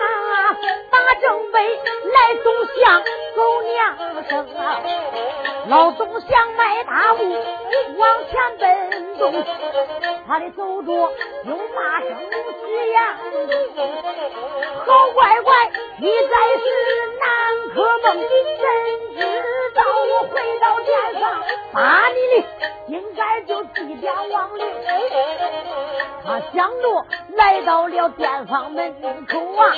[0.00, 0.02] 啊，
[0.90, 2.46] 打正北来董
[2.80, 3.02] 祥。
[3.36, 3.72] 狗娘
[4.28, 4.80] 生啊！
[5.66, 7.22] 老总想迈大步
[7.98, 9.32] 往前奔走，
[10.26, 12.08] 他的走着又骂声
[12.60, 13.16] 徐阳，
[14.86, 15.54] 好乖乖，
[16.00, 16.64] 你在是
[17.20, 17.24] 南
[17.74, 18.66] 柯梦，怎
[19.16, 19.20] 知
[19.74, 21.24] 道我回到殿上
[21.72, 22.46] 把你的
[22.86, 24.64] 应该就祭奠亡灵。
[26.24, 27.06] 他想着
[27.36, 28.94] 来到了殿房门
[29.26, 29.74] 口啊，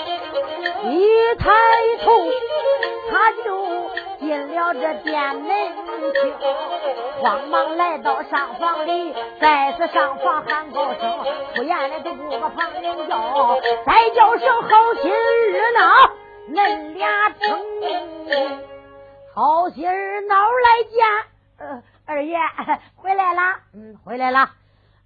[0.85, 1.51] 一抬
[2.05, 2.07] 头
[3.11, 3.91] 他就
[4.27, 6.35] 进了这殿门厅，
[7.23, 16.11] 慌忙来到上房里，再次上房喊高声，出言来都不把旁人叫，再叫声好心儿闹，
[16.51, 17.61] 恁俩称
[19.33, 20.35] 好心儿闹
[20.67, 22.37] 来见，二爷
[22.97, 24.51] 回来啦，嗯，回来啦。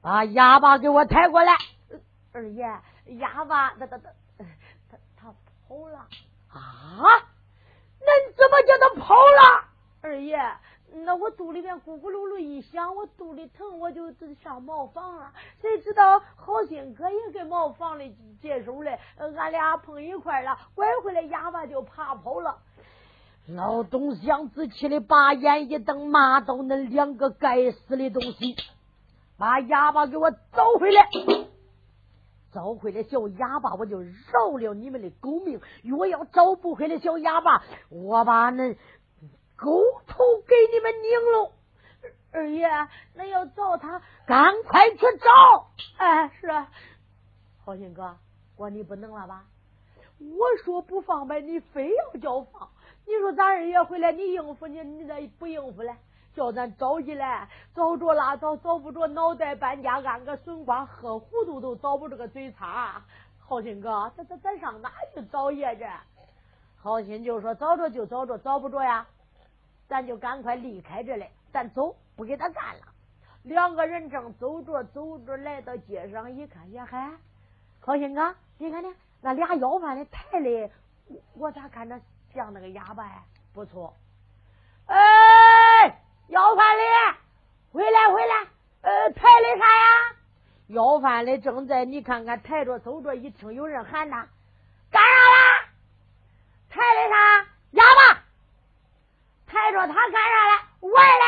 [0.03, 1.53] 把哑巴给我抬过来，
[2.33, 2.65] 二爷，
[3.19, 4.05] 哑巴他他他
[4.91, 5.27] 他他
[5.69, 6.07] 跑了
[6.49, 7.21] 啊！
[8.01, 9.65] 那怎么叫他跑了？
[10.03, 10.39] 二爷，
[11.05, 14.11] 那我肚里面咕咕噜噜一响，我肚里疼，我就
[14.43, 15.31] 上茅房了。
[15.61, 18.99] 谁知道好心哥也给茅房里接手了，
[19.37, 22.57] 俺俩碰一块了，拐回来哑巴就爬跑了。
[23.47, 28.57] 老东乡子气的把眼一瞪，骂道：“那两个该死的东西！”
[29.37, 31.09] 把哑巴给我找回来，
[32.53, 35.61] 找回来小哑巴，我就饶了你们的狗命。
[35.83, 38.75] 若要找不回来小哑巴，我把那
[39.57, 41.53] 狗头给你们拧了。
[42.33, 42.69] 二爷，
[43.15, 45.71] 那要找他，赶快去找。
[45.97, 46.71] 哎，是啊，
[47.65, 48.17] 好心哥，
[48.57, 49.45] 我你不能了吧？
[50.19, 52.69] 我说不放呗，你非要叫放。
[53.07, 55.97] 你说咱二爷回来，你应付你，你咋不应付嘞？
[56.41, 63.03] 叫咱找起来，找着拉倒，找不着脑袋搬家，按个笋瓜喝糊涂都找不着个嘴擦。
[63.39, 65.85] 好心哥，咱咱咱上哪去找爷去？
[66.79, 69.07] 好心就说找着就找着，找不着呀，
[69.87, 72.87] 咱就赶快离开这里，咱走，不给他干了。
[73.43, 77.11] 两个人正走着走着，来到街上一看，呀嗨，
[77.81, 78.89] 好心哥，你看呢？
[79.21, 80.71] 那俩要饭的抬的，
[81.35, 82.01] 我咋看着
[82.33, 83.23] 像那个哑巴呀？
[83.53, 83.93] 不错，
[84.87, 85.20] 哎。
[86.31, 86.83] 要饭的，
[87.73, 88.35] 回来回来，
[88.83, 90.15] 呃，抬的啥呀？
[90.69, 94.29] 要饭的正在你看看抬着走着，一听有人喊他，
[94.93, 95.69] 干啥啦？
[96.69, 97.47] 抬的啥？
[97.73, 98.23] 哑巴，
[99.49, 100.89] 抬着他干啥嘞？
[100.89, 101.25] 玩嘞？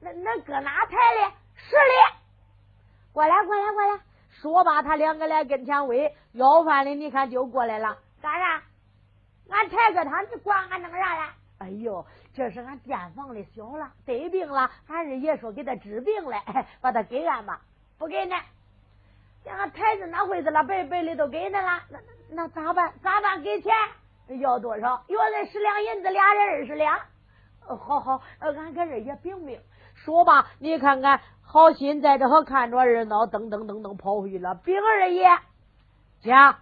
[0.00, 1.32] 那那搁哪抬的？
[1.54, 2.16] 十里，
[3.14, 4.00] 过来过来过来，
[4.42, 8.62] 说罢，他两个来跟前喂要饭的，你看就过来了，干啥？
[9.48, 11.30] 俺抬个他，你管俺弄啥嘞？
[11.58, 12.04] 哎呦，
[12.36, 16.38] 这是俺店房的小了，得病了，俺二爷说给他治病嘞，
[16.82, 17.62] 把他给俺吧，
[17.96, 18.36] 不给呢。
[19.46, 21.98] 俺台子那回子了，白白的都给恁了，那
[22.30, 22.92] 那咋办？
[23.02, 23.40] 咋办？
[23.40, 23.72] 给钱？
[24.38, 25.02] 要多少？
[25.06, 27.00] 要人十两银子，俩人二十两。
[27.60, 29.58] 好好，俺跟二爷禀禀。
[29.94, 34.54] 说吧，你看看，好心在这和看着热闹，噔噔噔噔跑回去了。
[34.56, 35.26] 禀二爷，
[36.20, 36.58] 家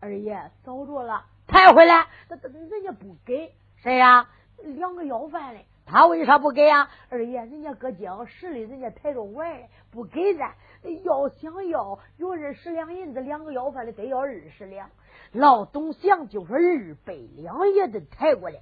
[0.00, 3.52] 二爷找着了，抬回来，那那人家不给。
[3.82, 4.26] 谁呀？
[4.62, 6.88] 两个要饭的，他为啥不给呀？
[7.08, 10.54] 二爷，人家搁街上市里，人家抬着玩，不给咱。
[11.04, 14.90] 要想要，有二十两银子，两个要饭的得要二十两。
[15.32, 18.60] 老董想就是二百两也得抬过来，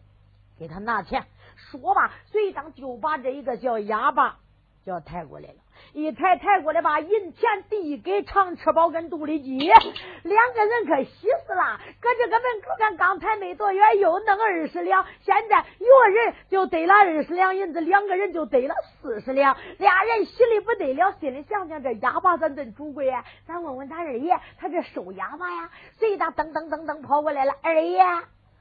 [0.58, 1.24] 给他拿钱。
[1.56, 4.38] 说吧，随当就把这一个小哑巴
[4.84, 5.56] 叫抬过来了。
[5.92, 11.80] 一抬抬过来，把银钱递给长吃饱跟杜丽鸡，两个人可喜死了。
[12.00, 15.04] 搁这个门口看，刚抬没多远，又弄二十两。
[15.22, 19.56] 现在一个人就得了二十两银子，两个人就得了四十两。
[19.78, 23.24] 俩人喜的不得了，心里想想这哑巴咱真主贵啊！
[23.46, 25.70] 咱问问咱二爷，他这收哑巴呀？
[25.98, 27.54] 谁当噔噔噔噔跑过来了？
[27.62, 28.02] 二爷，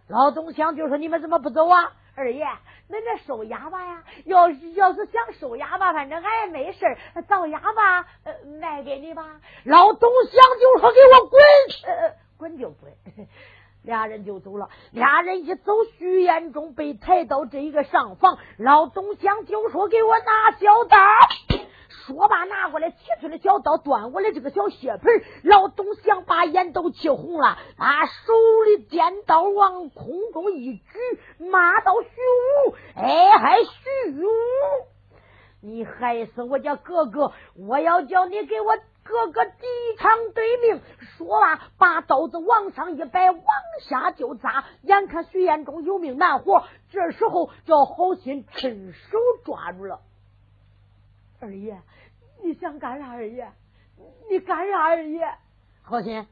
[0.08, 2.45] 老东乡就说：“你们怎么不走啊？”二爷。
[2.88, 4.04] 恁这收哑巴呀？
[4.25, 8.06] 要是要是想收哑巴，反正俺也没事儿造哑巴
[8.60, 9.41] 卖给你吧。
[9.63, 11.41] 老东乡就说：“给我滚，
[12.38, 12.93] 滚就滚。”
[13.82, 14.70] 俩人就走了。
[14.91, 18.38] 俩人一走，徐延忠被抬到这一个上房。
[18.57, 20.97] 老东乡就说：“给我拿小刀。”
[22.06, 25.24] 说罢，拿过来七寸的小刀，端过来这个小血盆。
[25.43, 28.12] 老董想把眼都气红了，把手
[28.66, 30.84] 里尖刀往空中一举，
[31.39, 32.10] 骂道：“徐
[32.70, 34.28] 武，哎还，徐武，
[35.62, 37.32] 你害死我家哥哥！
[37.56, 39.66] 我要叫你给我哥哥抵
[39.97, 40.82] 偿对命！”
[41.18, 43.41] 说罢，把刀子往上一摆，往
[43.89, 44.66] 下就扎。
[44.84, 50.01] 眼看徐彦忠有命难活，这时候叫好心趁手抓住了
[51.40, 51.80] 二爷。
[52.44, 53.50] 你想干啥，二爷？
[54.30, 55.28] 你干啥，二爷？
[55.82, 56.28] 好心，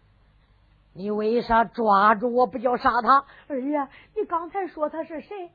[0.93, 3.26] 你为啥抓住我不叫杀他？
[3.47, 5.49] 二爷，你刚才说他是谁？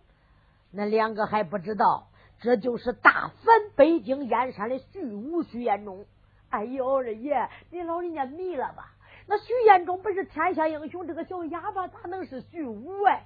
[0.71, 2.09] 那两个还不知道，
[2.41, 6.05] 这就是大反北京燕山的徐武徐延忠。
[6.51, 8.93] 哎呦，二爷，你老人家迷了吧？
[9.27, 13.25] 那徐延忠不是天下英雄，这个小哑巴咋能是徐武哎？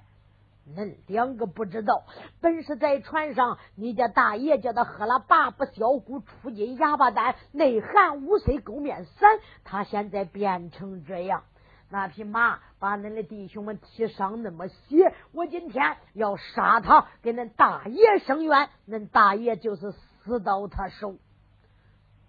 [0.65, 2.03] 恁两个不知道，
[2.39, 11.43] 本是在船上，你家大爷叫他喝了八不消骨出金哑巴丹，内含五岁狗面散，他现在变成这样。
[11.89, 21.17] 那匹马把恁的弟兄们踢伤那么些，我今天要杀他，给恁大爷伸冤，恁大爷就是死到他手。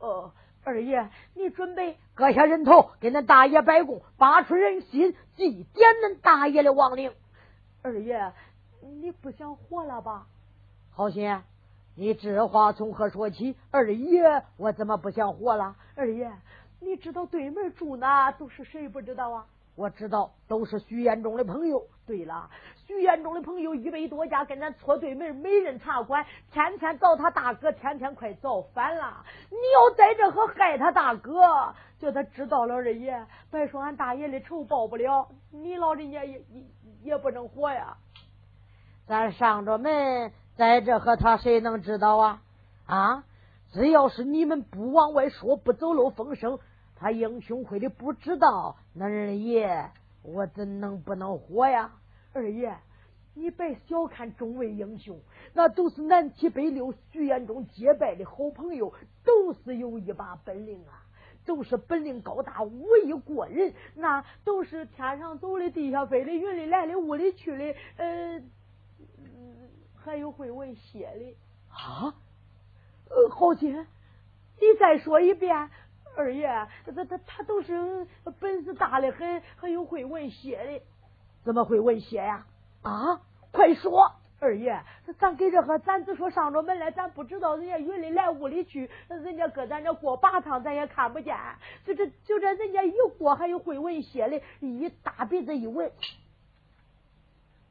[0.00, 0.32] 哦，
[0.64, 7.12] 二爷，你准备割下人头，给恁大爷摆供，拔出人心，祭奠恁大爷的亡灵。
[7.84, 8.32] 二爷，
[8.80, 10.26] 你不想活了吧？
[10.90, 11.38] 好心，
[11.94, 13.54] 你这话从何说起？
[13.70, 15.76] 二爷，我怎么不想活了？
[15.94, 16.32] 二爷，
[16.80, 19.46] 你知道对门住哪都是谁不知道啊？
[19.74, 21.86] 我知道，都是徐延忠的朋友。
[22.06, 22.48] 对了，
[22.86, 29.22] 徐延忠的朋友一百多家，跟咱搓对门没人茶馆，天天找他大哥，天天快造反了。
[29.50, 36.62] 你要在这和害他大哥，叫他知道了，二爷，别说俺大爷的仇报不了，你老人家也也
[37.04, 37.96] 也不能活呀。
[39.06, 42.42] 咱上着门，在这和他谁能知道啊？
[42.86, 43.24] 啊，
[43.72, 46.58] 只要是你们不往外说，不走漏风声。
[46.96, 49.90] 他英雄会的不知道，那二爷
[50.22, 51.92] 我怎能不能活呀？
[52.32, 52.76] 二爷，
[53.34, 55.20] 你别小看众位英雄，
[55.52, 58.94] 那都是南七北六徐延忠结拜的好朋友，
[59.24, 61.03] 都是有一把本领啊，
[61.46, 68.42] 都是本领高大，武艺过人，那都是天上走的，地下飞的，云里来的，雾里去的，呃，
[69.96, 71.36] 还有会闻血的
[71.68, 72.14] 啊。
[73.10, 75.70] 呃，好心，你再说一遍。
[76.16, 76.46] 二爷，
[76.86, 78.06] 他他他他都是
[78.38, 80.82] 本事大的很，还有会闻血的，
[81.44, 82.46] 怎么会闻血呀？
[82.82, 83.20] 啊，
[83.50, 84.12] 快说！
[84.40, 84.78] 二爷，
[85.18, 91.36] 咱给这和咱只说上着门来，咱不知道人家云里来雾里去，人家搁咱这过八趟，咱也看不见。
[91.86, 95.90] 就这就这，人家一过还有会文写的，一大鼻子一闻。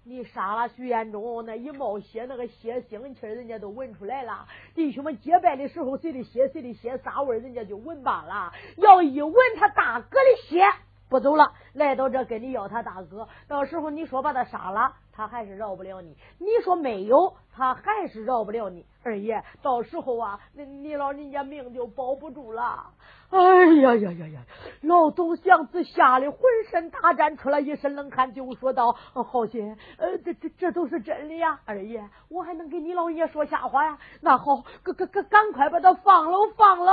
[0.06, 4.48] 你杀了徐延忠，那一冒血，那个血腥气人家都闻出来了。
[4.74, 8.52] 弟兄们结拜的时候，谁的血，谁的血啥味人家就闻罢了。
[8.78, 10.62] 要一闻他大哥的血，
[11.08, 13.30] 不走了，来到这跟你要他大哥。
[13.48, 14.96] 到时候你说把他杀了。
[15.16, 18.84] 他还是饶不了你，你说没有，他还是饶不了你。
[19.04, 22.92] 二爷，到时候啊，你你老人家命就保不住了。
[23.30, 23.40] 哎
[23.82, 24.42] 呀呀呀呀！
[24.82, 31.60] 老总祥子吓得浑身打颤，出了一身冷汗，就说道：“好心，呃，这这这都是真的呀。
[31.66, 34.00] 二爷，我还能给你老人家说瞎话呀？
[34.22, 36.92] 那好，赶赶赶赶快把他放了，放了。”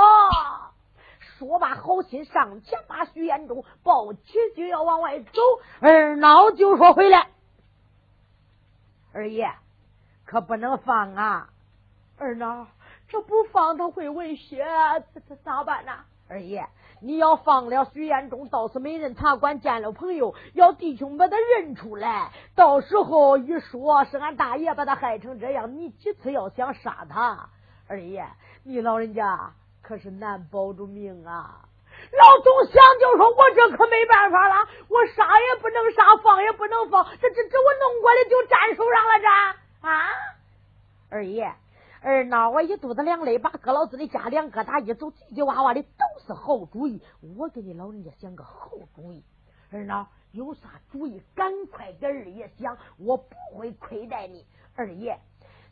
[1.39, 4.21] 说罢，好心上前把徐延忠抱起，
[4.55, 5.41] 就要往外走。
[5.79, 7.29] 二孬就说：“回来。”
[9.13, 9.51] 二爷，
[10.25, 11.49] 可不能放啊！
[12.17, 12.65] 二孬，
[13.09, 14.65] 这不放他会闻血，
[15.13, 15.91] 这这咋办呢？
[16.29, 16.65] 二爷，
[17.01, 27.49] 你要放了徐延忠，到时没人茶馆见了朋友，要弟兄把他认出来，到时候一说是俺大爷把他害成这样，你几次要想杀他，
[27.87, 28.25] 二爷，
[28.63, 29.51] 你老人家
[29.81, 31.65] 可是难保住命啊！
[32.11, 40.09] 老总想就说：“我这可没办法了，我杀也不能杀，放也不能放，这这这我弄过来就粘手上了，这啊！
[41.09, 41.53] 二爷，
[42.01, 47.01] 二闹我一肚子凉泪，把哥老子的家两疙瘩一走，叽叽哇哇的都是好主意。
[47.37, 49.23] 我给你老人家想个好主意，
[49.71, 54.45] 二闹有啥主意，赶快给二爷想，我不会亏待你。
[54.75, 55.17] 二爷，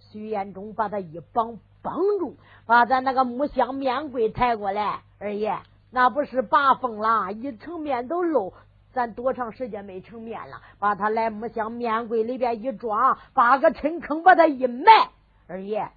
[0.09, 5.59] 徐延忠把他一绑绑住，把咱那个木箱面柜抬过来，二爷。”
[5.91, 8.53] 那不是拔风了，一成面都漏。
[8.91, 10.61] 咱多长时间没成面了？
[10.79, 15.09] 把他来木箱面柜里边一装，扒个深坑把他一埋。
[15.47, 15.89] 二爷，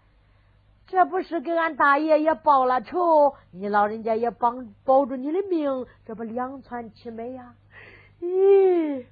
[0.86, 3.34] 这不是给俺大爷也报了仇？
[3.50, 7.54] 你老人家也帮保住你的命，这不两全其美呀？
[8.20, 9.04] 咦，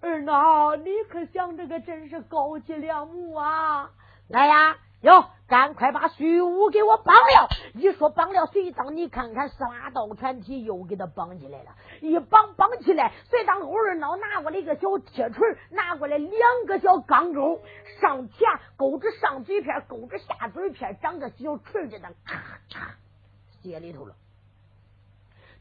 [0.00, 3.90] 二孬，你可想这个真是高级良母啊！
[4.28, 4.76] 来呀！
[5.06, 7.48] 哟，赶快把徐武给我绑了！
[7.74, 11.76] 一说绑了，随当你看看，拉刀传体又给他绑起来了。
[12.00, 16.32] 一绑绑起来，随当欧二脑拿过来一个小铁锤，拿过来两
[16.66, 17.60] 个小钢钩，
[18.00, 22.80] 上前勾着上嘴片，勾着下嘴片，长个小锤子的，咔嚓，
[23.62, 24.16] 接里头了。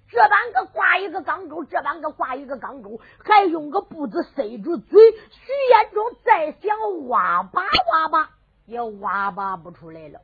[0.10, 5.00] 这半个挂一个钢钩，这半个挂一个钢钩，还用个布子塞住嘴。
[5.12, 8.32] 徐延忠再想挖吧挖吧。
[8.66, 10.22] 也挖拔不出来了，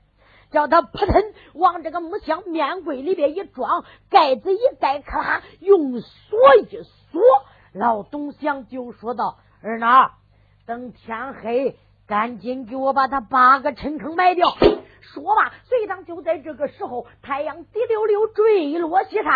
[0.51, 1.23] 叫他扑腾
[1.53, 7.21] 往这个木箱面柜里边一装，盖子一盖，咔，用锁一锁，
[7.73, 10.11] 老董祥就说道：“二孬，
[10.65, 11.77] 等天黑，
[12.07, 14.55] 赶紧给我把他八个陈坑埋掉。”
[15.01, 19.33] 说罢，随当就在这个时候，太阳滴溜溜坠落西山。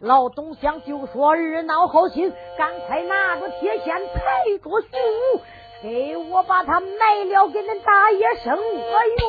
[0.00, 4.88] 老董祥就说：“二孬好心，赶快拿着铁锨，抬着树，
[5.82, 9.20] 给我把他埋了，给恁大爷生个冤。”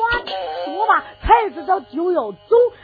[0.66, 2.38] 说罢，才知道就要走。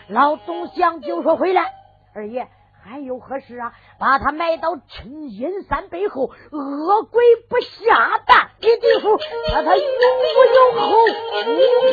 [0.08, 1.72] 老董祥就说：“回来，
[2.14, 2.48] 二爷。”
[2.90, 3.72] 还有何事啊？
[3.98, 9.18] 把他埋到陈阴山背后，恶鬼不下蛋的地方，
[9.52, 9.86] 让他永
[10.34, 10.96] 不有后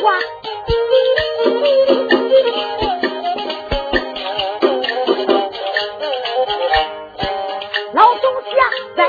[0.02, 0.18] 患。
[7.92, 8.54] 老总想
[8.96, 9.06] 在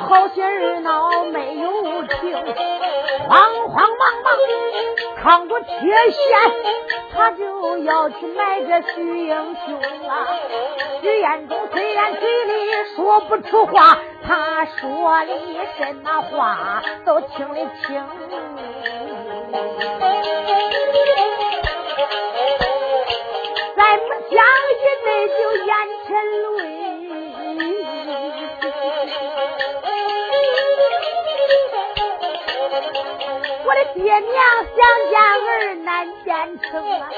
[0.00, 2.32] 好些儿闹没有停，
[3.28, 4.28] 慌慌忙忙
[5.22, 6.16] 扛着铁锨。
[7.14, 10.28] 他就要去埋这徐英雄啊！
[11.00, 12.52] 徐彦中虽然嘴里
[12.94, 15.32] 说不出话，他说的
[15.78, 18.04] 什么话都听得清。
[23.76, 25.72] 再不讲一内就眼
[26.06, 26.08] 前
[26.42, 26.85] 泪。
[33.66, 34.32] 我的爹娘
[34.76, 34.76] 想
[35.10, 37.10] 见儿难见成啊，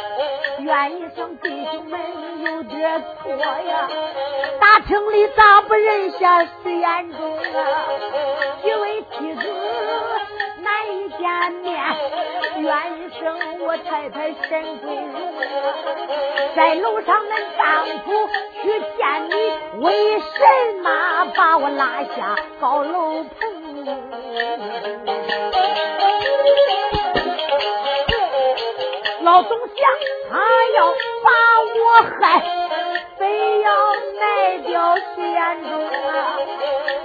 [0.61, 2.01] 怨一声弟兄们
[2.43, 3.89] 有点错呀。
[4.59, 7.41] 大城里咋不认下徐延忠啊？
[8.63, 9.43] 几位妻子
[10.63, 11.77] 难以见面，
[12.61, 12.67] 怨
[12.99, 15.45] 一声我太太沈桂荣啊，
[16.57, 18.07] 在楼上恁丈夫
[18.63, 19.35] 去见你，
[19.85, 20.25] 为什
[20.83, 20.89] 么
[21.37, 23.59] 把我拉下高楼棚？
[29.29, 29.77] 老总想，
[30.31, 30.39] 他
[30.75, 30.87] 要
[31.23, 31.29] 把
[31.77, 31.81] 我
[32.19, 32.41] 害，
[33.19, 33.69] 非要
[34.19, 36.39] 卖掉徐延忠啊！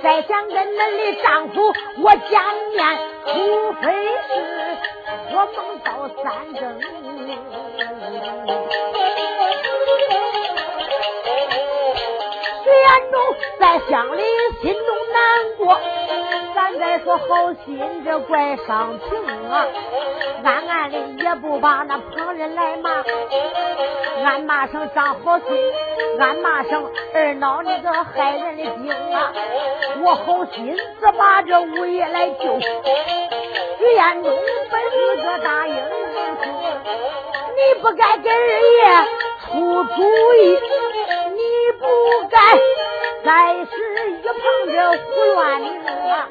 [0.01, 2.80] 再想跟恁的丈夫我见面，
[3.26, 3.34] 除
[3.82, 3.86] 非
[4.30, 4.32] 是
[5.32, 5.88] 做梦到
[6.24, 6.61] 三更。
[12.63, 13.15] 徐延忠
[13.59, 14.24] 在乡里
[14.61, 15.19] 心中难
[15.57, 15.78] 过。
[16.74, 19.67] 咱再说好心，这怪伤情啊！
[20.43, 23.03] 暗暗的也不把那旁人来骂，
[24.26, 25.47] 暗骂声张好心，
[26.19, 29.32] 暗骂声二孬那个害人的精啊！
[30.01, 34.36] 我好心只把这五爷来救，徐彦中
[34.71, 35.84] 本是个大英雄，
[37.55, 39.07] 你不该给二爷
[39.45, 40.01] 出主
[40.41, 40.57] 意，
[41.34, 41.39] 你
[41.80, 42.38] 不该。
[43.24, 43.71] 再是
[44.24, 45.03] 一碰着胡
[45.36, 46.30] 乱啊！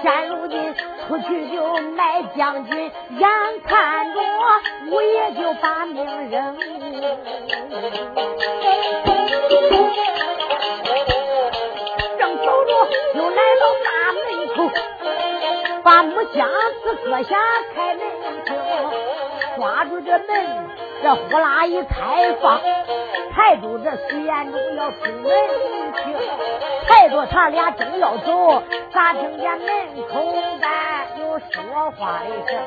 [0.00, 0.74] 现如今
[1.08, 1.56] 出去就
[1.90, 3.28] 卖将军，眼
[3.66, 4.20] 看着
[4.92, 6.56] 五爷就把命扔。
[12.16, 12.70] 正走着
[13.14, 14.24] 就来到大门
[14.54, 14.70] 口，
[15.82, 16.48] 把木箱
[16.84, 17.36] 子搁下
[17.74, 18.02] 开门
[18.44, 18.54] 厅，
[19.56, 20.68] 抓住这门，
[21.06, 22.60] 这呼啦一开放。
[23.30, 25.22] 抬住这徐延忠要出门
[25.94, 26.02] 去，
[26.88, 29.68] 抬着他俩正要走，咋听见门
[30.08, 32.58] 口干有说话的声？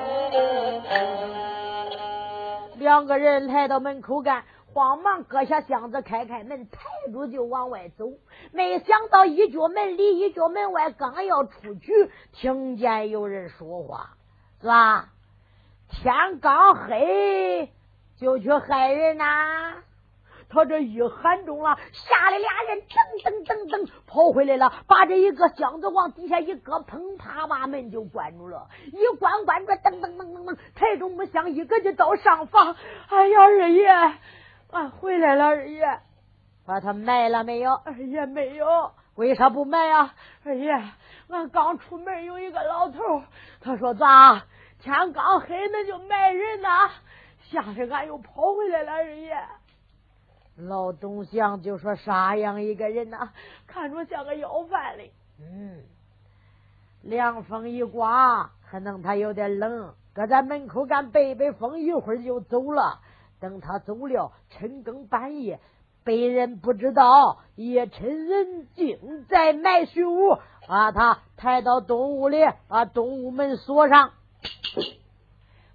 [2.75, 6.79] 两个人来到门口干，慌忙搁下箱子，开开门，抬
[7.11, 8.05] 住就往外走。
[8.53, 14.11] 没想到一脚门里，一脚门外，刚要出去，听见有人说话，
[14.61, 15.09] 是吧？
[15.91, 17.69] 天刚黑
[18.19, 19.75] 就去害人呐！
[20.51, 28.67] 他这一喊中了，吓得俩人噔噔噔噔跑回来了，把这一个箱子往底下一搁，砰啪把门就关住了。
[28.87, 32.75] 一关关住，噔噔噔噔噔，抬着木箱一个就到上房。
[33.09, 33.87] 哎呀，二爷，
[34.71, 35.99] 啊，回来了，二爷，
[36.65, 37.73] 把他埋了没有？
[37.73, 40.15] 二爷没有，为啥不埋啊？
[40.43, 40.71] 二爷，
[41.29, 43.21] 俺刚出门有一个老头，
[43.61, 44.45] 他说咋
[44.81, 46.89] 天刚黑那就埋人呐，
[47.51, 49.35] 吓得俺又跑回来了，二爷。
[50.55, 53.29] 老东乡就说：“啥样一个人呐？
[53.65, 55.03] 看着像个要饭的。
[55.39, 55.83] 嗯，
[57.01, 62.99] 凉风一刮，可能他有点冷，搁在门口干背背风，一会儿就走了。
[63.39, 65.61] 等他走了，深更半夜，
[66.03, 70.37] 被人不知道，也趁人静在埋虚屋，
[70.67, 74.11] 把他抬到东屋里，把东屋门锁上，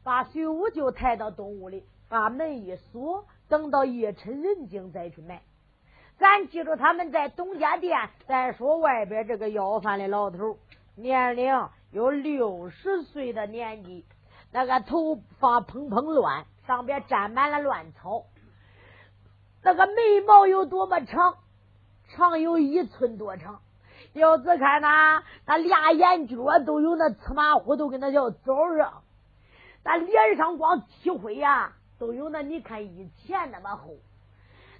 [0.04, 5.42] 把徐武就抬到东屋里，把门一锁。”等到夜深人静再去买。
[6.18, 8.08] 咱记住他们在东家店。
[8.26, 10.56] 再说外边这个要饭的老头，
[10.96, 14.06] 年龄有六十岁的年纪，
[14.50, 18.24] 那个头发蓬蓬乱，上边沾满了乱草。
[19.62, 21.36] 那个眉毛有多么长？
[22.08, 23.60] 长有一寸多长。
[24.14, 29.03] 要只看那那俩眼角都有那芝麻糊，都跟那叫枣上。
[29.84, 33.96] 那脸上光漆灰呀，都有那你看以前那么厚。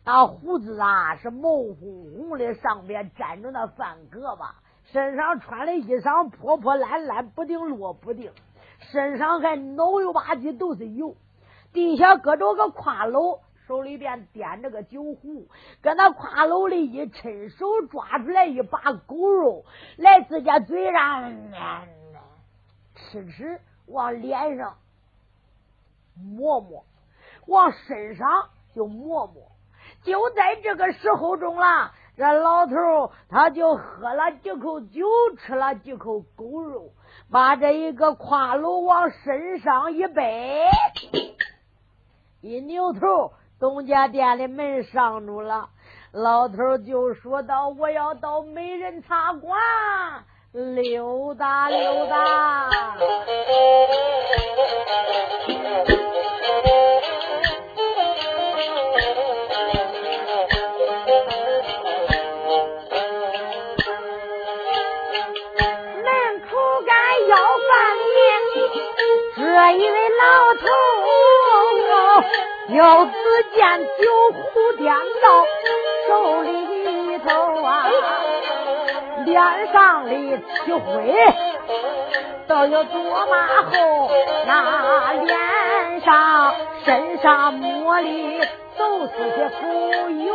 [0.05, 4.51] 那胡子啊是毛红红的，上边沾着那饭疙瘩。
[4.93, 8.33] 身上穿的衣裳破破烂烂，不定落不定。
[8.81, 11.17] 身上还脑油吧唧都是油。
[11.73, 15.49] 地下搁着个挎篓，手里边掂着个酒壶，
[15.81, 19.65] 搁那挎篓里一抻手抓出来一把狗肉，
[19.97, 21.33] 来自家嘴上
[22.95, 24.77] 吃吃，往脸上
[26.15, 26.85] 摸摸，
[27.47, 29.53] 往身上就摸摸。
[30.03, 35.07] 就在这个时候中了，这老头他就喝了几口酒，
[35.39, 36.93] 吃了几口狗肉，
[37.31, 40.65] 把这一个挎篓往身上一背，
[42.41, 45.71] 一扭头，东家店的门上住了。
[46.12, 49.59] 老头就说道：“我要到美人茶馆
[50.55, 52.71] 溜达溜达。”
[69.37, 69.43] 这
[69.73, 70.67] 一位老头，
[72.69, 73.11] 又只
[73.55, 73.59] 见
[73.99, 75.27] 酒壶颠到
[76.07, 77.89] 手里头啊，
[79.25, 80.11] 脸上的
[80.64, 81.14] 漆灰
[82.47, 84.11] 都有多么厚，
[84.47, 86.55] 那脸上、
[86.85, 88.09] 身上抹的
[88.77, 90.35] 都是些浮油。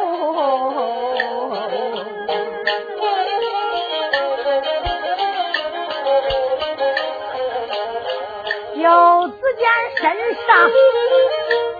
[8.75, 9.63] 又只见
[9.97, 10.03] 身
[10.47, 10.47] 上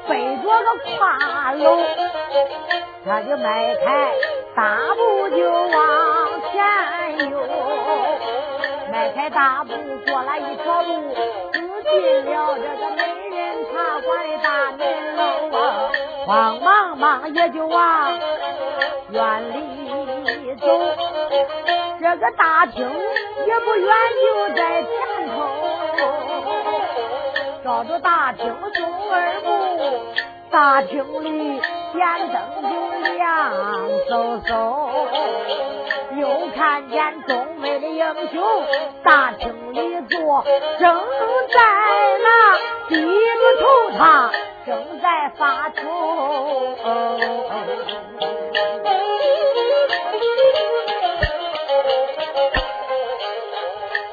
[0.08, 0.12] 背
[0.44, 1.00] 着个挎
[1.58, 1.64] 篓，
[3.06, 4.12] 他就迈开
[4.56, 4.60] 大
[4.96, 5.70] 步就往，
[9.00, 9.72] 迈开大步
[10.06, 11.18] 过了一条路，走
[11.54, 13.40] 进了这个美人
[13.72, 13.72] 茶
[14.02, 15.22] 馆的大门楼
[15.58, 15.90] 啊，
[16.26, 18.20] 慌忙忙也就往
[19.10, 20.68] 院里走，
[22.02, 22.86] 这个大厅
[23.48, 23.88] 也不远
[24.22, 24.92] 就在前
[25.30, 25.48] 头。
[27.64, 29.48] 照着大厅送二步，
[30.52, 31.62] 大厅里
[31.94, 32.38] 点灯
[32.70, 32.70] 就
[33.16, 33.24] 亮
[34.10, 34.12] 飕
[34.44, 34.50] 飕，
[36.18, 38.44] 又看见东北的英雄
[39.04, 40.44] 大厅里坐，
[40.80, 41.06] 正
[41.54, 41.62] 在
[42.24, 42.58] 那
[42.88, 43.04] 低着
[43.62, 43.66] 头，
[43.98, 44.32] 他
[44.66, 45.78] 正在发愁。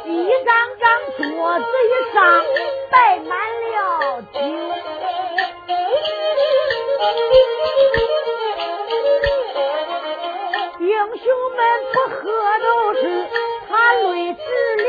[0.04, 0.84] 一张张
[1.16, 1.22] 桌
[1.58, 2.16] 子一上
[2.90, 3.30] 摆满
[3.72, 3.74] 了
[4.32, 4.38] 酒，
[11.06, 12.18] 英雄们不喝
[12.64, 13.00] 都是
[13.68, 14.40] 他泪直
[14.76, 14.86] 流，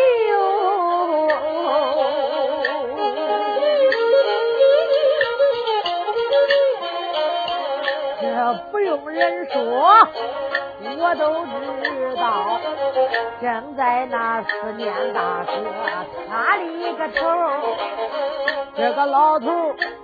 [8.20, 8.26] 这
[8.72, 10.07] 不用人说。
[10.99, 12.59] 我都知道，
[13.39, 15.53] 正在那思念大哥
[16.28, 17.28] 他的一个头，
[18.76, 19.47] 这个老头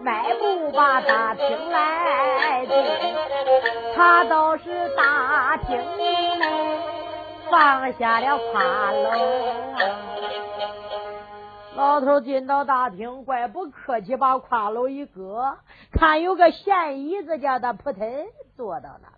[0.01, 2.75] 迈步把大厅来进，
[3.95, 6.79] 他倒是大厅内
[7.49, 9.19] 放下了挎篓。
[11.75, 15.57] 老头进到大厅，怪不客气，把挎篓一搁，
[15.91, 18.25] 看有个闲椅子，叫他扑腾
[18.55, 19.09] 坐到那。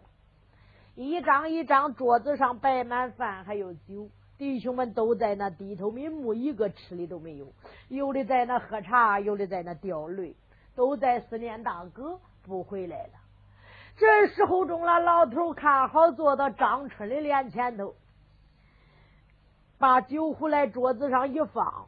[0.96, 7.48] 一张一张桌子上摆满饭，还有酒，弟兄们都在那低头瞑目，一个吃的都没有。
[7.90, 10.36] 有的在那喝茶，有的在那掉泪，
[10.76, 13.25] 都在思念大哥不回来了。
[13.98, 17.96] 这时候中了，老头看好坐到张春的脸前头，
[19.78, 21.88] 把酒壶来桌子上一放，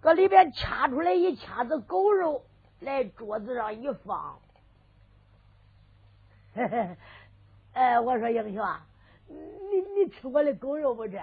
[0.00, 2.44] 搁里边掐出来一掐子狗肉
[2.80, 4.38] 来桌子上一放，
[6.54, 6.96] 嘿嘿。
[7.72, 8.86] 哎，我说英雄啊，
[9.26, 11.20] 你你吃我的狗肉不吃？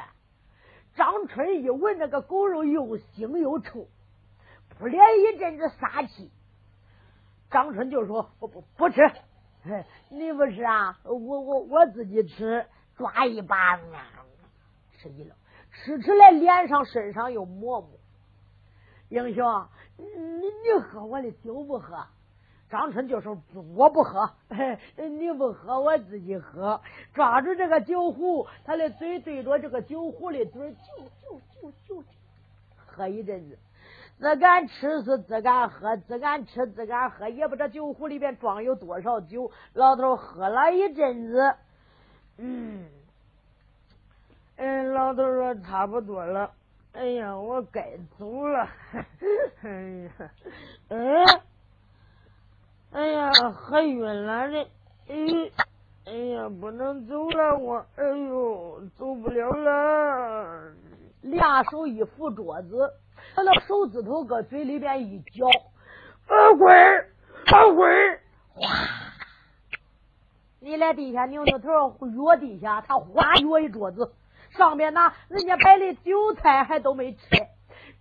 [0.96, 3.88] 张春一闻那个狗肉又腥又臭，
[4.70, 6.32] 扑脸一阵子杀气。
[7.50, 9.10] 张春就说：“不不不吃，
[10.10, 11.00] 你不吃啊？
[11.04, 12.66] 我我我自己吃，
[12.98, 13.78] 抓一把，
[14.98, 15.36] 吃一了，
[15.72, 17.90] 吃起来脸上身上又抹抹。
[19.10, 22.06] 英雄，你你喝我的酒不喝？”
[22.72, 23.38] 张春就说
[23.76, 24.32] ：“我不喝，
[24.96, 26.80] 你不喝，我自己喝。
[27.14, 32.04] 抓住这个酒壶，他的嘴对着这个酒壶的嘴，就就就就
[32.78, 33.60] 喝一阵子。
[34.22, 39.50] 自敢吃是自敢喝，自敢吃自敢喝，也不知道酒壶里边装有多少酒。
[39.74, 41.56] 老头喝了一阵子，
[42.38, 42.86] 嗯，
[44.58, 46.52] 嗯，老头说差不多了。
[46.94, 48.68] 哎呀，我该走了。
[49.64, 50.12] 哎呀，
[50.90, 51.26] 嗯，
[52.92, 54.68] 哎呀，喝晕了的。
[55.08, 55.52] 哎，
[56.06, 60.74] 哎呀，不能走了，我，哎呦，走不了了。
[61.22, 62.94] 俩手一扶桌子。
[63.36, 65.48] 他那手指头搁嘴里边一嚼，
[66.28, 68.20] 二鬼二鬼，
[68.54, 68.70] 哗！
[70.60, 74.14] 你来地下扭扭头，约地下，他哗约一桌子，
[74.58, 77.20] 上面呢，人家摆的酒菜还都没吃，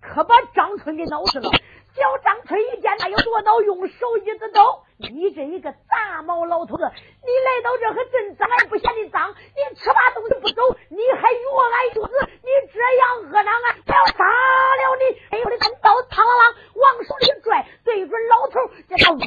[0.00, 1.50] 可把张春给闹死了。
[1.94, 15.16] 小张春一见，那有多恼，用手一指头：“你这一个杂毛老头子，你来到这和真脏也不嫌你脏，你吃罢东西不走，你还越来越子，你这样恶狼啊，要杀了你！
[15.30, 19.18] 哎呦，我的刀，嘡啷啷往手里拽，对准老头，这他呜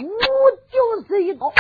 [0.70, 1.52] 就是一刀。